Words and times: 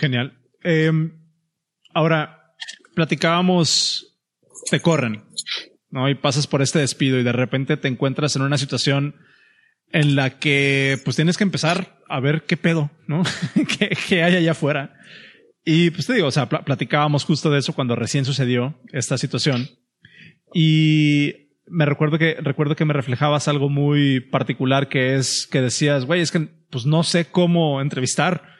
Genial. 0.00 0.38
Em, 0.62 1.12
ahora, 1.94 2.54
platicábamos, 2.94 4.18
te 4.70 4.80
corren, 4.80 5.24
¿no? 5.90 6.08
Y 6.08 6.14
pasas 6.14 6.46
por 6.46 6.62
este 6.62 6.80
despido 6.80 7.18
y 7.18 7.22
de 7.22 7.32
repente 7.32 7.76
te 7.76 7.88
encuentras 7.88 8.36
en 8.36 8.42
una 8.42 8.58
situación 8.58 9.16
en 9.92 10.16
la 10.16 10.38
que 10.38 10.98
pues 11.04 11.16
tienes 11.16 11.36
que 11.36 11.44
empezar 11.44 11.98
a 12.08 12.20
ver 12.20 12.44
qué 12.44 12.56
pedo, 12.56 12.90
¿no? 13.06 13.22
¿Qué, 14.08 14.22
hay 14.22 14.36
allá 14.36 14.52
afuera. 14.52 14.94
Y 15.64 15.90
pues 15.90 16.06
te 16.06 16.14
digo, 16.14 16.28
o 16.28 16.32
sea, 16.32 16.48
platicábamos 16.48 17.24
justo 17.24 17.50
de 17.50 17.58
eso 17.58 17.72
cuando 17.72 17.96
recién 17.96 18.24
sucedió 18.24 18.80
esta 18.92 19.18
situación. 19.18 19.68
Y 20.54 21.50
me 21.66 21.86
recuerdo 21.86 22.18
que, 22.18 22.36
recuerdo 22.40 22.76
que 22.76 22.84
me 22.84 22.94
reflejabas 22.94 23.48
algo 23.48 23.68
muy 23.68 24.20
particular 24.20 24.88
que 24.88 25.16
es 25.16 25.48
que 25.50 25.60
decías, 25.60 26.04
güey, 26.04 26.20
es 26.20 26.30
que 26.30 26.48
pues 26.70 26.86
no 26.86 27.02
sé 27.02 27.26
cómo 27.26 27.80
entrevistar. 27.80 28.55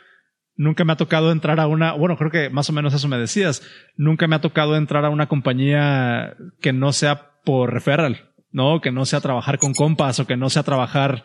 Nunca 0.57 0.85
me 0.85 0.93
ha 0.93 0.97
tocado 0.97 1.33
entrar 1.33 1.61
a 1.61 1.67
una, 1.67 1.93
bueno, 1.93 2.17
creo 2.17 2.31
que 2.31 2.51
más 2.51 2.69
o 2.71 2.73
menos 2.73 2.95
eso 2.95 3.09
me 3.09 3.19
decías. 3.19 3.63
Nunca 3.97 4.27
me 4.27 4.37
ha 4.37 4.41
tocado 4.41 4.77
entrar 4.77 5.05
a 5.05 5.11
una 5.11 5.29
compañía 5.29 6.35
que 6.61 6.73
no 6.73 6.93
sea 6.93 7.31
por 7.45 7.73
referral. 7.73 8.27
¿no? 8.57 8.81
Que 8.81 8.91
no 8.91 9.05
sea 9.05 9.21
trabajar 9.21 9.59
con 9.59 9.75
compas 9.75 10.19
o 10.19 10.27
que 10.27 10.39
no 10.39 10.49
sea 10.49 10.63
trabajar, 10.63 11.25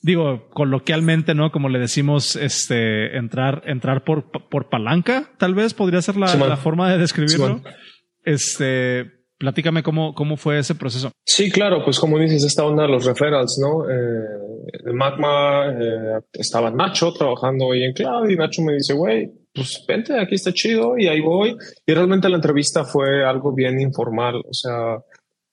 digo, 0.00 0.48
coloquialmente, 0.54 1.34
¿no? 1.34 1.52
Como 1.52 1.68
le 1.68 1.78
decimos, 1.78 2.34
este, 2.34 3.18
entrar, 3.18 3.62
entrar 3.66 4.04
por, 4.04 4.30
por 4.30 4.70
palanca, 4.70 5.30
tal 5.36 5.54
vez 5.54 5.74
podría 5.74 6.00
ser 6.00 6.16
la, 6.16 6.34
la 6.34 6.56
forma 6.56 6.90
de 6.90 6.96
describirlo. 6.96 7.62
este, 8.24 9.21
platícame 9.42 9.82
cómo, 9.82 10.14
cómo 10.14 10.36
fue 10.36 10.60
ese 10.60 10.76
proceso. 10.76 11.10
Sí, 11.26 11.50
claro, 11.50 11.84
pues 11.84 11.98
como 11.98 12.16
dices, 12.16 12.44
esta 12.44 12.64
onda 12.64 12.84
de 12.84 12.90
los 12.90 13.04
referrals, 13.04 13.58
¿no? 13.58 13.90
Eh, 13.90 14.92
Magma, 14.94 15.66
eh, 15.66 16.20
estaba 16.34 16.70
Nacho 16.70 17.12
trabajando 17.12 17.72
ahí 17.72 17.82
en 17.82 17.92
Cloud 17.92 18.30
y 18.30 18.36
Nacho 18.36 18.62
me 18.62 18.74
dice, 18.74 18.94
güey, 18.94 19.28
pues 19.52 19.84
vente, 19.88 20.16
aquí 20.16 20.36
está 20.36 20.52
chido 20.52 20.96
y 20.96 21.08
ahí 21.08 21.20
voy. 21.20 21.56
Y 21.84 21.92
realmente 21.92 22.28
la 22.28 22.36
entrevista 22.36 22.84
fue 22.84 23.24
algo 23.26 23.52
bien 23.52 23.80
informal, 23.80 24.36
o 24.48 24.54
sea, 24.54 24.98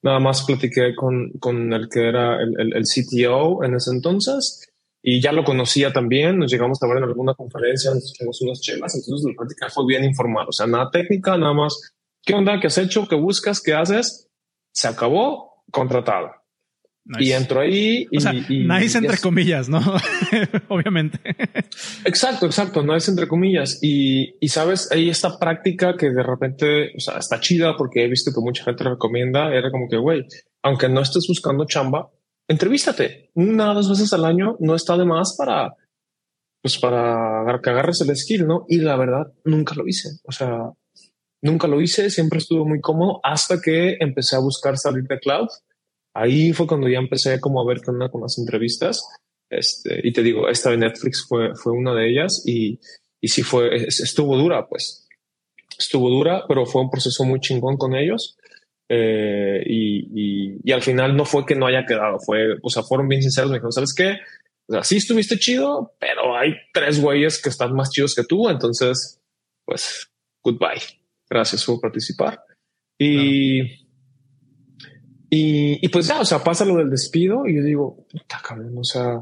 Nada 0.01 0.19
más 0.19 0.45
platiqué 0.45 0.95
con, 0.95 1.31
con 1.41 1.73
el 1.73 1.89
que 1.89 2.07
era 2.07 2.41
el, 2.41 2.53
el, 2.57 2.73
el, 2.73 2.83
CTO 2.83 3.65
en 3.65 3.75
ese 3.75 3.91
entonces 3.91 4.71
y 5.03 5.21
ya 5.21 5.33
lo 5.33 5.43
conocía 5.43 5.91
también. 5.91 6.37
Nos 6.37 6.49
llegamos 6.49 6.81
a 6.81 6.87
ver 6.87 6.99
en 6.99 7.03
alguna 7.03 7.33
conferencia, 7.33 7.93
nos 7.93 8.13
echamos 8.15 8.41
unas 8.41 8.61
chelas. 8.61 8.95
Entonces 8.95 9.29
la 9.29 9.35
práctica 9.35 9.69
fue 9.69 9.85
bien 9.85 10.05
informal, 10.05 10.45
o 10.47 10.53
sea, 10.53 10.67
nada 10.67 10.89
técnica, 10.89 11.37
nada 11.37 11.53
más. 11.53 11.95
¿Qué 12.29 12.35
onda? 12.35 12.59
¿Qué 12.59 12.67
has 12.67 12.77
hecho? 12.77 13.07
¿Qué 13.07 13.15
buscas? 13.15 13.59
¿Qué 13.59 13.73
haces? 13.73 14.29
Se 14.71 14.87
acabó, 14.87 15.63
contratado. 15.71 16.29
Y 17.17 17.31
entro 17.31 17.61
ahí 17.61 18.05
y, 18.11 18.17
nice 18.67 18.99
entre 18.99 19.17
comillas, 19.17 19.67
¿no? 19.67 19.79
Obviamente. 20.67 21.19
Exacto, 22.05 22.45
exacto, 22.45 22.83
nice 22.83 23.09
entre 23.09 23.27
comillas. 23.27 23.79
Y, 23.81 24.35
y 24.39 24.49
sabes, 24.49 24.91
hay 24.91 25.09
esta 25.09 25.39
práctica 25.39 25.97
que 25.97 26.11
de 26.11 26.21
repente, 26.21 26.91
o 26.95 26.99
sea, 26.99 27.17
está 27.17 27.39
chida 27.39 27.75
porque 27.75 28.05
he 28.05 28.07
visto 28.07 28.29
que 28.31 28.41
mucha 28.41 28.63
gente 28.63 28.83
recomienda. 28.83 29.51
Era 29.51 29.71
como 29.71 29.89
que, 29.89 29.97
güey, 29.97 30.23
aunque 30.61 30.87
no 30.87 31.01
estés 31.01 31.25
buscando 31.27 31.65
chamba, 31.65 32.11
entrevístate 32.47 33.31
una 33.33 33.71
o 33.71 33.73
dos 33.73 33.89
veces 33.89 34.13
al 34.13 34.25
año. 34.25 34.55
No 34.59 34.75
está 34.75 34.95
de 34.97 35.05
más 35.05 35.35
para, 35.35 35.73
pues 36.61 36.77
para 36.77 37.59
que 37.59 37.71
agarres 37.71 38.01
el 38.01 38.15
skill, 38.15 38.45
¿no? 38.45 38.67
Y 38.69 38.81
la 38.81 38.97
verdad, 38.97 39.33
nunca 39.45 39.73
lo 39.73 39.87
hice. 39.87 40.09
O 40.25 40.31
sea, 40.31 40.73
nunca 41.41 41.67
lo 41.67 41.81
hice. 41.81 42.09
Siempre 42.09 42.39
estuve 42.39 42.63
muy 42.65 42.81
cómodo 42.81 43.19
hasta 43.23 43.61
que 43.61 43.97
empecé 43.99 44.35
a 44.35 44.39
buscar 44.39 44.77
salir 44.77 45.03
de 45.03 45.19
cloud 45.19 45.47
ahí 46.13 46.53
fue 46.53 46.67
cuando 46.67 46.87
ya 46.87 46.99
empecé 46.99 47.39
como 47.39 47.61
a 47.61 47.65
ver 47.65 47.81
con, 47.81 47.95
una, 47.95 48.09
con 48.09 48.21
las 48.21 48.37
entrevistas. 48.37 49.07
Este, 49.49 49.99
y 50.03 50.13
te 50.13 50.21
digo, 50.21 50.47
esta 50.49 50.71
de 50.71 50.77
Netflix 50.77 51.25
fue, 51.27 51.55
fue 51.55 51.73
una 51.73 51.93
de 51.93 52.09
ellas 52.09 52.43
y, 52.45 52.79
y 53.21 53.27
sí 53.27 53.43
fue, 53.43 53.85
estuvo 53.87 54.37
dura, 54.37 54.67
pues. 54.67 55.07
Estuvo 55.77 56.09
dura, 56.09 56.43
pero 56.47 56.65
fue 56.65 56.81
un 56.81 56.89
proceso 56.89 57.23
muy 57.23 57.39
chingón 57.39 57.77
con 57.77 57.95
ellos. 57.95 58.37
Eh, 58.89 59.63
y, 59.65 59.99
y, 60.13 60.59
y, 60.63 60.71
al 60.71 60.81
final 60.81 61.15
no 61.15 61.23
fue 61.23 61.45
que 61.45 61.55
no 61.55 61.67
haya 61.67 61.85
quedado, 61.85 62.17
fue, 62.19 62.55
o 62.63 62.69
sea, 62.71 62.81
fueron 62.81 63.07
bien 63.07 63.21
sinceros. 63.21 63.51
Me 63.51 63.57
dijeron, 63.57 63.71
¿sabes 63.71 63.93
qué? 63.93 64.17
O 64.67 64.73
sea, 64.73 64.83
sí 64.83 64.97
estuviste 64.97 65.37
chido, 65.37 65.95
pero 65.99 66.35
hay 66.35 66.55
tres 66.73 66.99
güeyes 66.99 67.41
que 67.41 67.49
están 67.49 67.73
más 67.73 67.91
chidos 67.91 68.15
que 68.15 68.23
tú. 68.23 68.49
Entonces, 68.49 69.21
pues, 69.65 70.11
goodbye. 70.43 70.98
Gracias 71.29 71.63
por 71.65 71.79
participar. 71.79 72.41
Y, 72.97 73.61
y, 75.29 75.85
y 75.85 75.89
pues 75.89 76.07
ya, 76.07 76.19
o 76.19 76.25
sea, 76.25 76.43
pasa 76.43 76.65
lo 76.65 76.75
del 76.77 76.89
despido 76.89 77.45
y 77.45 77.55
yo 77.55 77.63
digo, 77.63 78.05
puta 78.11 78.41
cabrón, 78.43 78.77
o 78.77 78.83
sea, 78.83 79.21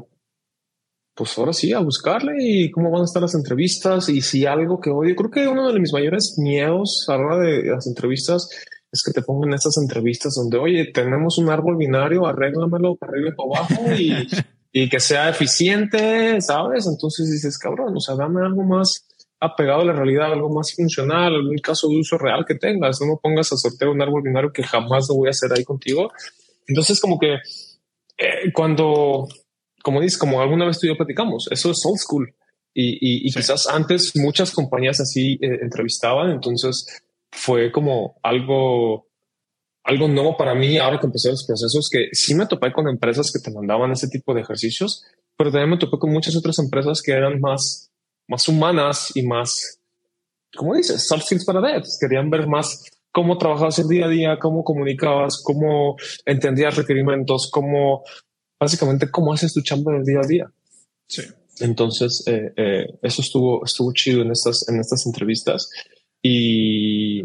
pues 1.14 1.36
ahora 1.36 1.52
sí, 1.52 1.72
a 1.72 1.80
buscarle 1.80 2.36
y 2.38 2.70
cómo 2.70 2.90
van 2.90 3.02
a 3.02 3.04
estar 3.04 3.20
las 3.20 3.34
entrevistas 3.34 4.08
y 4.08 4.20
si 4.22 4.46
algo 4.46 4.80
que 4.80 4.90
odio. 4.90 5.16
Creo 5.16 5.30
que 5.30 5.48
uno 5.48 5.72
de 5.72 5.80
mis 5.80 5.92
mayores 5.92 6.36
miedos 6.38 7.04
a 7.08 7.16
la 7.16 7.26
hora 7.26 7.38
de 7.38 7.64
las 7.64 7.88
entrevistas 7.88 8.48
es 8.92 9.02
que 9.02 9.12
te 9.12 9.22
pongan 9.22 9.52
estas 9.52 9.76
entrevistas 9.78 10.34
donde, 10.36 10.58
oye, 10.58 10.92
tenemos 10.92 11.36
un 11.38 11.50
árbol 11.50 11.76
binario, 11.76 12.24
arréglamelo 12.24 12.94
para 12.94 13.12
arriba 13.12 13.30
y 13.30 13.32
para 13.32 13.58
abajo 13.58 13.92
y, 13.92 14.28
y 14.72 14.88
que 14.88 15.00
sea 15.00 15.28
eficiente, 15.28 16.40
¿sabes? 16.40 16.86
Entonces 16.86 17.30
dices, 17.30 17.58
cabrón, 17.58 17.96
o 17.96 18.00
sea, 18.00 18.14
dame 18.14 18.40
algo 18.40 18.62
más 18.62 19.07
apegado 19.40 19.82
a 19.82 19.84
la 19.84 19.92
realidad, 19.92 20.32
algo 20.32 20.52
más 20.52 20.74
funcional, 20.74 21.34
algún 21.34 21.58
caso 21.58 21.88
de 21.88 21.98
uso 21.98 22.18
real 22.18 22.44
que 22.46 22.56
tengas. 22.56 23.00
No 23.00 23.06
me 23.06 23.16
pongas 23.22 23.52
a 23.52 23.56
sortear 23.56 23.90
un 23.90 24.02
árbol 24.02 24.22
binario 24.22 24.52
que 24.52 24.62
jamás 24.62 25.06
lo 25.08 25.16
voy 25.16 25.28
a 25.28 25.30
hacer 25.30 25.50
ahí 25.52 25.64
contigo. 25.64 26.10
Entonces, 26.66 27.00
como 27.00 27.18
que 27.18 27.34
eh, 28.18 28.52
cuando, 28.52 29.28
como 29.82 30.00
dices, 30.00 30.18
como 30.18 30.40
alguna 30.40 30.66
vez 30.66 30.78
tú 30.78 30.86
y 30.86 30.90
yo 30.90 30.96
platicamos, 30.96 31.48
eso 31.50 31.70
es 31.70 31.86
old 31.86 31.98
school. 31.98 32.34
Y, 32.74 33.26
y, 33.26 33.32
quizás 33.32 33.66
antes 33.66 34.14
muchas 34.14 34.52
compañías 34.52 35.00
así 35.00 35.32
eh, 35.40 35.58
entrevistaban, 35.62 36.30
entonces 36.30 37.02
fue 37.32 37.72
como 37.72 38.20
algo, 38.22 39.08
algo 39.82 40.06
nuevo 40.06 40.36
para 40.36 40.54
mí 40.54 40.78
ahora 40.78 41.00
que 41.00 41.06
empecé 41.06 41.30
los 41.30 41.44
procesos, 41.44 41.88
que 41.90 42.08
sí 42.12 42.34
me 42.34 42.46
topé 42.46 42.72
con 42.72 42.86
empresas 42.88 43.32
que 43.32 43.40
te 43.40 43.50
mandaban 43.50 43.90
ese 43.90 44.06
tipo 44.08 44.32
de 44.32 44.42
ejercicios, 44.42 45.04
pero 45.36 45.50
también 45.50 45.70
me 45.70 45.78
topé 45.78 45.98
con 45.98 46.12
muchas 46.12 46.36
otras 46.36 46.58
empresas 46.60 47.02
que 47.02 47.12
eran 47.12 47.40
más 47.40 47.90
más 48.28 48.46
humanas 48.46 49.10
y 49.14 49.22
más, 49.22 49.80
como 50.56 50.74
dices, 50.74 51.06
soft 51.06 51.24
skills 51.24 51.44
para 51.44 51.60
devs. 51.60 51.98
Querían 52.00 52.30
ver 52.30 52.46
más 52.46 52.84
cómo 53.10 53.38
trabajabas 53.38 53.78
el 53.78 53.88
día 53.88 54.06
a 54.06 54.08
día, 54.08 54.38
cómo 54.38 54.62
comunicabas, 54.62 55.42
cómo 55.42 55.96
entendías 56.24 56.76
requerimientos, 56.76 57.50
cómo 57.50 58.04
básicamente 58.60 59.10
cómo 59.10 59.32
haces 59.32 59.52
tu 59.52 59.62
chamba 59.62 59.92
en 59.92 59.98
el 59.98 60.04
día 60.04 60.20
a 60.20 60.26
día. 60.26 60.52
Sí. 61.06 61.22
Entonces, 61.60 62.22
eh, 62.26 62.52
eh, 62.56 62.86
eso 63.02 63.22
estuvo, 63.22 63.64
estuvo 63.64 63.92
chido 63.92 64.22
en 64.22 64.30
estas, 64.30 64.68
en 64.68 64.78
estas 64.78 65.06
entrevistas. 65.06 65.70
Y, 66.22 67.22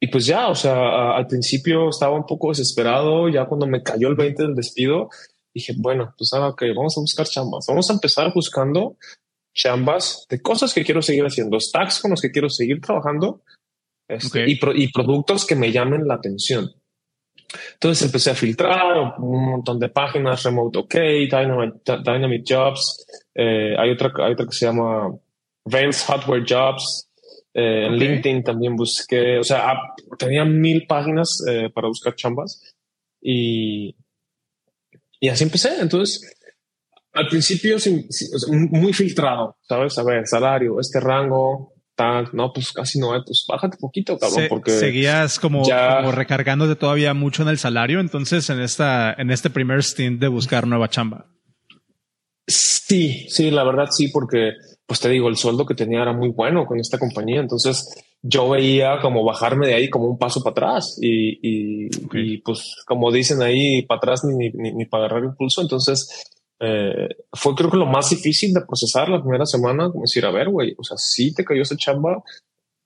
y 0.00 0.06
pues 0.10 0.26
ya, 0.26 0.48
o 0.48 0.54
sea, 0.54 1.12
al 1.16 1.26
principio 1.26 1.88
estaba 1.88 2.16
un 2.16 2.26
poco 2.26 2.48
desesperado. 2.48 3.28
Ya 3.28 3.46
cuando 3.46 3.66
me 3.66 3.82
cayó 3.82 4.08
el 4.08 4.16
20 4.16 4.42
del 4.42 4.54
despido, 4.54 5.08
dije, 5.54 5.74
bueno, 5.78 6.14
pues 6.16 6.32
ahora 6.32 6.54
que 6.56 6.72
vamos 6.72 6.96
a 6.96 7.00
buscar 7.00 7.26
chambas. 7.26 7.66
Vamos 7.68 7.88
a 7.88 7.94
empezar 7.94 8.32
buscando 8.34 8.96
chambas 9.54 10.26
de 10.28 10.40
cosas 10.40 10.72
que 10.72 10.84
quiero 10.84 11.02
seguir 11.02 11.24
haciendo, 11.24 11.58
stacks 11.60 12.00
con 12.00 12.12
los 12.12 12.20
que 12.20 12.30
quiero 12.30 12.48
seguir 12.48 12.80
trabajando 12.80 13.42
este, 14.08 14.44
y, 14.48 14.58
y, 14.74 14.92
productos 14.92 15.46
que 15.46 15.56
me 15.56 15.70
llamen 15.70 16.06
la 16.06 16.14
atención. 16.14 16.70
Entonces 17.74 18.06
empecé 18.06 18.30
a 18.30 18.34
filtrar 18.34 19.14
un 19.18 19.50
montón 19.50 19.78
de 19.78 19.88
páginas, 19.88 20.42
Remote 20.42 20.78
OK, 20.78 20.94
Dynamic, 20.94 21.74
Dynamic 21.84 22.44
Jobs, 22.48 23.06
eh, 23.34 23.74
hay, 23.78 23.90
otra, 23.90 24.12
hay 24.24 24.32
otra 24.32 24.46
que 24.46 24.52
se 24.52 24.66
llama 24.66 25.14
Rails 25.66 26.04
Hardware 26.04 26.44
Jobs, 26.48 27.10
eh, 27.54 27.86
en 27.86 27.96
LinkedIn 27.96 28.42
también 28.42 28.76
busqué, 28.76 29.38
o 29.38 29.44
sea, 29.44 29.74
tenía 30.18 30.44
mil 30.44 30.86
páginas 30.86 31.44
eh, 31.46 31.68
para 31.72 31.88
buscar 31.88 32.14
chambas 32.14 32.74
y, 33.20 33.94
y 35.20 35.28
así 35.28 35.44
empecé. 35.44 35.80
Entonces, 35.80 36.34
al 37.12 37.28
principio 37.28 37.76
muy 38.70 38.92
filtrado, 38.92 39.56
¿sabes? 39.62 39.98
A 39.98 40.02
ver, 40.02 40.26
salario, 40.26 40.80
este 40.80 41.00
rango, 41.00 41.74
tal, 41.94 42.28
no, 42.32 42.52
pues 42.52 42.72
casi 42.72 42.98
no, 42.98 43.10
pues 43.24 43.44
bájate 43.46 43.76
poquito, 43.78 44.18
cabrón, 44.18 44.46
porque 44.48 44.70
seguías 44.72 45.38
como, 45.38 45.66
ya... 45.66 45.98
como 45.98 46.12
recargándote 46.12 46.76
todavía 46.76 47.12
mucho 47.14 47.42
en 47.42 47.48
el 47.48 47.58
salario, 47.58 48.00
entonces 48.00 48.48
en 48.50 48.60
esta, 48.60 49.12
en 49.12 49.30
este 49.30 49.50
primer 49.50 49.82
stint 49.82 50.20
de 50.20 50.28
buscar 50.28 50.66
nueva 50.66 50.88
chamba. 50.88 51.26
Sí, 52.46 53.26
sí, 53.28 53.50
la 53.50 53.64
verdad 53.64 53.86
sí, 53.90 54.08
porque 54.08 54.52
pues 54.86 55.00
te 55.00 55.08
digo, 55.08 55.28
el 55.28 55.36
sueldo 55.36 55.64
que 55.64 55.74
tenía 55.74 56.02
era 56.02 56.12
muy 56.12 56.30
bueno 56.30 56.66
con 56.66 56.80
esta 56.80 56.98
compañía, 56.98 57.40
entonces 57.40 57.94
yo 58.20 58.50
veía 58.50 59.00
como 59.00 59.24
bajarme 59.24 59.66
de 59.66 59.74
ahí 59.74 59.90
como 59.90 60.06
un 60.06 60.18
paso 60.18 60.42
para 60.42 60.52
atrás 60.52 60.98
y, 61.00 61.38
y, 61.42 61.88
y 62.12 62.38
pues 62.38 62.76
como 62.86 63.10
dicen 63.10 63.42
ahí, 63.42 63.82
para 63.82 63.98
atrás 63.98 64.24
ni, 64.24 64.50
ni, 64.50 64.72
ni 64.72 64.84
para 64.86 65.06
agarrar 65.06 65.24
impulso, 65.24 65.62
entonces 65.62 66.32
eh, 66.64 67.08
fue 67.32 67.56
creo 67.56 67.70
que 67.70 67.76
lo 67.76 67.86
más 67.86 68.10
difícil 68.10 68.54
de 68.54 68.64
procesar 68.64 69.08
la 69.08 69.20
primera 69.20 69.46
semana, 69.46 69.90
como 69.90 70.02
decir, 70.02 70.24
a 70.24 70.30
ver, 70.30 70.48
güey, 70.48 70.76
o 70.78 70.84
sea, 70.84 70.96
sí 70.96 71.34
te 71.34 71.44
cayó 71.44 71.62
esa 71.62 71.76
chamba, 71.76 72.22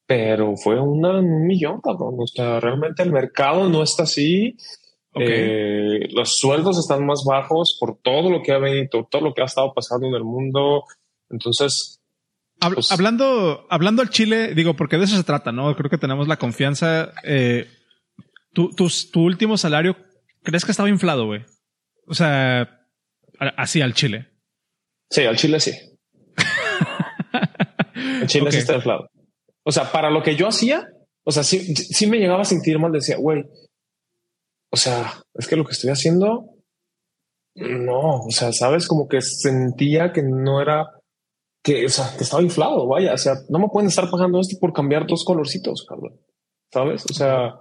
pero 0.07 0.57
fue 0.57 0.81
una, 0.81 1.19
un 1.19 1.47
millón, 1.47 1.83
cabrón. 1.83 2.15
O 2.19 2.27
sea, 2.27 2.59
realmente 2.59 3.03
el 3.03 3.13
mercado 3.13 3.69
no 3.69 3.83
está 3.83 4.05
así. 4.05 4.57
Eh, 5.19 6.09
los 6.13 6.39
sueldos 6.39 6.79
están 6.79 7.05
más 7.05 7.25
bajos 7.27 7.77
por 7.79 7.99
todo 8.03 8.31
lo 8.31 8.43
que 8.43 8.53
ha 8.53 8.59
venido, 8.59 9.07
todo 9.11 9.23
lo 9.23 9.35
que 9.35 9.43
ha 9.43 9.47
estado 9.47 9.75
pasando 9.75 10.07
en 10.07 10.15
el 10.15 10.25
mundo. 10.25 10.85
Entonces, 11.29 12.01
pues 12.59 12.91
hablando, 12.91 13.67
hablando 13.69 14.01
al 14.01 14.11
Chile, 14.11 14.55
digo, 14.55 14.75
porque 14.75 14.97
de 14.97 15.05
eso 15.05 15.17
se 15.17 15.25
trata, 15.25 15.53
¿no? 15.53 15.77
Creo 15.77 15.91
que 15.91 15.99
tenemos 15.99 16.29
la 16.29 16.39
confianza. 16.39 17.13
Eh, 17.25 17.69
tu, 18.55 18.71
tu, 18.71 19.21
último 19.21 19.59
salario, 19.59 19.97
¿crees 20.43 20.65
que 20.65 20.71
estaba 20.71 20.89
inflado, 20.89 21.27
güey? 21.27 21.45
O 22.07 22.15
sea, 22.15 22.76
así 23.39 23.81
al 23.81 23.95
Chile. 23.95 24.29
Sí, 25.11 25.25
al 25.25 25.37
Chile 25.37 25.61
sí. 25.61 25.73
al 27.95 28.27
Chile 28.27 28.53
sí 28.53 28.59
está 28.59 28.75
inflado. 28.75 29.09
O 29.65 29.73
sea, 29.73 29.91
para 29.91 30.11
lo 30.11 30.23
que 30.23 30.37
yo 30.37 30.49
hacía, 30.49 30.89
o 31.25 31.33
sea, 31.33 31.43
sí, 31.43 31.75
sí 31.75 32.07
me 32.07 32.19
llegaba 32.19 32.43
a 32.43 32.47
sentir 32.47 32.79
mal. 32.79 32.93
Decía, 32.93 33.17
güey, 33.17 33.45
o 34.71 34.77
sea, 34.77 35.13
es 35.35 35.49
que 35.49 35.57
lo 35.57 35.65
que 35.65 35.73
estoy 35.73 35.91
haciendo, 35.91 36.57
no, 37.55 38.21
o 38.21 38.31
sea, 38.31 38.53
sabes, 38.53 38.87
como 38.87 39.09
que 39.09 39.21
sentía 39.23 40.13
que 40.13 40.23
no 40.23 40.61
era 40.61 40.87
que, 41.63 41.87
o 41.87 41.89
sea, 41.89 42.15
que 42.17 42.25
estaba 42.25 42.43
inflado, 42.43 42.87
vaya, 42.87 43.15
o 43.15 43.19
sea, 43.19 43.35
no 43.49 43.59
me 43.59 43.69
pueden 43.69 43.89
estar 43.89 44.09
pagando 44.11 44.41
esto 44.41 44.57
por 44.61 44.73
cambiar 44.73 45.07
dos 45.07 45.25
colorcitos, 45.25 45.85
cabrón. 45.89 46.21
¿Sabes? 46.73 47.05
O 47.11 47.15
sea, 47.15 47.61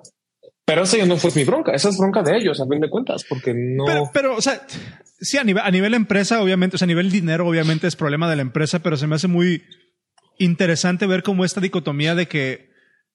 pero 0.65 0.83
eso 0.83 1.03
no 1.05 1.17
fue 1.17 1.31
mi 1.35 1.43
bronca, 1.43 1.73
esa 1.73 1.89
es 1.89 1.97
bronca 1.97 2.23
de 2.23 2.37
ellos, 2.37 2.59
a 2.59 2.67
fin 2.67 2.79
de 2.79 2.89
cuentas, 2.89 3.23
porque 3.27 3.53
no. 3.53 3.85
Pero, 3.85 4.09
pero 4.11 4.35
o 4.35 4.41
sea, 4.41 4.65
sí, 5.19 5.37
a 5.37 5.43
nivel, 5.43 5.63
a 5.63 5.71
nivel 5.71 5.93
empresa, 5.93 6.41
obviamente, 6.41 6.75
o 6.75 6.79
sea, 6.79 6.85
a 6.85 6.87
nivel 6.87 7.11
dinero, 7.11 7.47
obviamente 7.47 7.87
es 7.87 7.95
problema 7.95 8.29
de 8.29 8.35
la 8.35 8.41
empresa, 8.41 8.79
pero 8.79 8.97
se 8.97 9.07
me 9.07 9.15
hace 9.15 9.27
muy 9.27 9.63
interesante 10.39 11.05
ver 11.05 11.23
cómo 11.23 11.45
esta 11.45 11.61
dicotomía 11.61 12.15
de 12.15 12.27
que, 12.27 12.69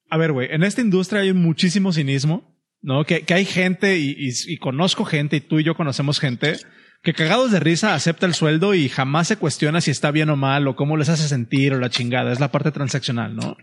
a 0.08 0.16
ver, 0.16 0.32
güey, 0.32 0.48
en 0.50 0.62
esta 0.62 0.80
industria 0.80 1.22
hay 1.22 1.32
muchísimo 1.32 1.92
cinismo, 1.92 2.56
¿no? 2.82 3.04
Que, 3.04 3.22
que 3.22 3.34
hay 3.34 3.44
gente 3.44 3.98
y, 3.98 4.10
y, 4.10 4.30
y 4.46 4.56
conozco 4.58 5.04
gente 5.04 5.36
y 5.36 5.40
tú 5.40 5.58
y 5.58 5.64
yo 5.64 5.74
conocemos 5.74 6.20
gente 6.20 6.56
que 7.02 7.14
cagados 7.14 7.50
de 7.50 7.60
risa 7.60 7.94
acepta 7.94 8.26
el 8.26 8.34
sueldo 8.34 8.74
y 8.74 8.88
jamás 8.88 9.28
se 9.28 9.36
cuestiona 9.36 9.80
si 9.80 9.90
está 9.90 10.10
bien 10.10 10.30
o 10.30 10.36
mal 10.36 10.68
o 10.68 10.76
cómo 10.76 10.96
les 10.96 11.08
hace 11.08 11.28
sentir 11.28 11.72
o 11.72 11.78
la 11.78 11.90
chingada. 11.90 12.32
Es 12.32 12.40
la 12.40 12.52
parte 12.52 12.70
transaccional, 12.72 13.34
¿no? 13.34 13.56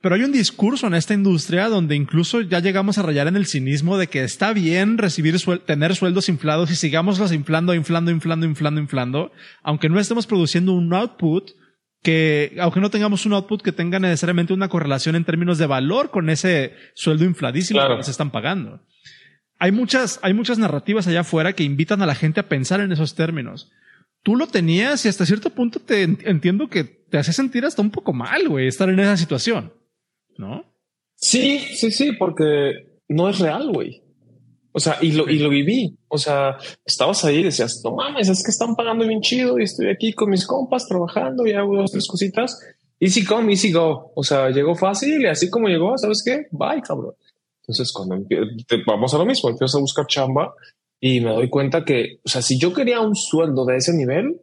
Pero 0.00 0.14
hay 0.14 0.22
un 0.22 0.32
discurso 0.32 0.86
en 0.86 0.94
esta 0.94 1.14
industria 1.14 1.68
donde 1.68 1.96
incluso 1.96 2.40
ya 2.40 2.60
llegamos 2.60 2.98
a 2.98 3.02
rayar 3.02 3.26
en 3.26 3.36
el 3.36 3.46
cinismo 3.46 3.98
de 3.98 4.06
que 4.06 4.22
está 4.22 4.52
bien 4.52 4.96
recibir 4.96 5.36
tener 5.66 5.96
sueldos 5.96 6.28
inflados 6.28 6.70
y 6.70 6.76
sigámoslos 6.76 7.32
inflando, 7.32 7.74
inflando, 7.74 8.10
inflando, 8.12 8.46
inflando, 8.46 8.80
inflando, 8.80 9.32
aunque 9.62 9.88
no 9.88 9.98
estemos 9.98 10.26
produciendo 10.26 10.72
un 10.72 10.94
output 10.94 11.50
que, 12.02 12.56
aunque 12.60 12.80
no 12.80 12.90
tengamos 12.90 13.26
un 13.26 13.32
output 13.32 13.60
que 13.60 13.72
tenga 13.72 13.98
necesariamente 13.98 14.52
una 14.52 14.68
correlación 14.68 15.16
en 15.16 15.24
términos 15.24 15.58
de 15.58 15.66
valor 15.66 16.10
con 16.10 16.30
ese 16.30 16.74
sueldo 16.94 17.24
infladísimo 17.24 17.80
que 17.80 17.96
nos 17.96 18.08
están 18.08 18.30
pagando. 18.30 18.80
Hay 19.58 19.72
muchas, 19.72 20.20
hay 20.22 20.34
muchas 20.34 20.58
narrativas 20.58 21.08
allá 21.08 21.20
afuera 21.20 21.52
que 21.54 21.64
invitan 21.64 22.02
a 22.02 22.06
la 22.06 22.14
gente 22.14 22.38
a 22.38 22.48
pensar 22.48 22.80
en 22.80 22.92
esos 22.92 23.16
términos. 23.16 23.72
Tú 24.22 24.36
lo 24.36 24.46
tenías 24.46 25.04
y 25.04 25.08
hasta 25.08 25.26
cierto 25.26 25.50
punto 25.50 25.80
te 25.80 26.02
entiendo 26.02 26.68
que 26.68 26.84
te 26.84 27.18
hace 27.18 27.32
sentir 27.32 27.64
hasta 27.64 27.82
un 27.82 27.90
poco 27.90 28.12
mal, 28.12 28.48
güey, 28.48 28.68
estar 28.68 28.88
en 28.88 29.00
esa 29.00 29.16
situación, 29.16 29.72
¿no? 30.38 30.64
Sí, 31.16 31.58
sí, 31.58 31.90
sí, 31.90 32.12
porque 32.12 33.00
no 33.08 33.28
es 33.28 33.38
real, 33.38 33.70
güey. 33.72 34.02
O 34.72 34.80
sea, 34.80 34.98
y 35.00 35.12
lo, 35.12 35.28
y 35.28 35.38
lo 35.40 35.50
viví. 35.50 35.98
O 36.08 36.18
sea, 36.18 36.56
estabas 36.84 37.24
ahí 37.24 37.38
y 37.38 37.44
decías, 37.44 37.80
no 37.84 37.96
mames, 37.96 38.28
es 38.28 38.42
que 38.44 38.50
están 38.50 38.76
pagando 38.76 39.06
bien 39.06 39.20
chido 39.20 39.58
y 39.58 39.64
estoy 39.64 39.90
aquí 39.90 40.12
con 40.12 40.30
mis 40.30 40.46
compas 40.46 40.86
trabajando 40.86 41.46
y 41.46 41.52
hago 41.52 41.76
dos, 41.76 41.90
tres 41.90 42.06
cositas. 42.06 42.58
Easy 43.00 43.24
come, 43.24 43.52
easy 43.52 43.72
go. 43.72 44.12
O 44.14 44.22
sea, 44.22 44.50
llegó 44.50 44.74
fácil 44.74 45.20
y 45.20 45.26
así 45.26 45.50
como 45.50 45.68
llegó, 45.68 45.98
¿sabes 45.98 46.22
qué? 46.24 46.46
Bye, 46.52 46.82
cabrón. 46.82 47.14
Entonces, 47.62 47.92
cuando 47.92 48.16
vamos 48.86 49.12
a 49.12 49.18
lo 49.18 49.26
mismo, 49.26 49.50
empiezo 49.50 49.78
a 49.78 49.80
buscar 49.80 50.06
chamba 50.06 50.54
y 51.00 51.20
me 51.20 51.32
doy 51.32 51.48
cuenta 51.48 51.84
que, 51.84 52.20
o 52.24 52.28
sea, 52.28 52.40
si 52.42 52.58
yo 52.58 52.72
quería 52.72 53.00
un 53.00 53.14
sueldo 53.14 53.64
de 53.64 53.76
ese 53.76 53.92
nivel, 53.92 54.40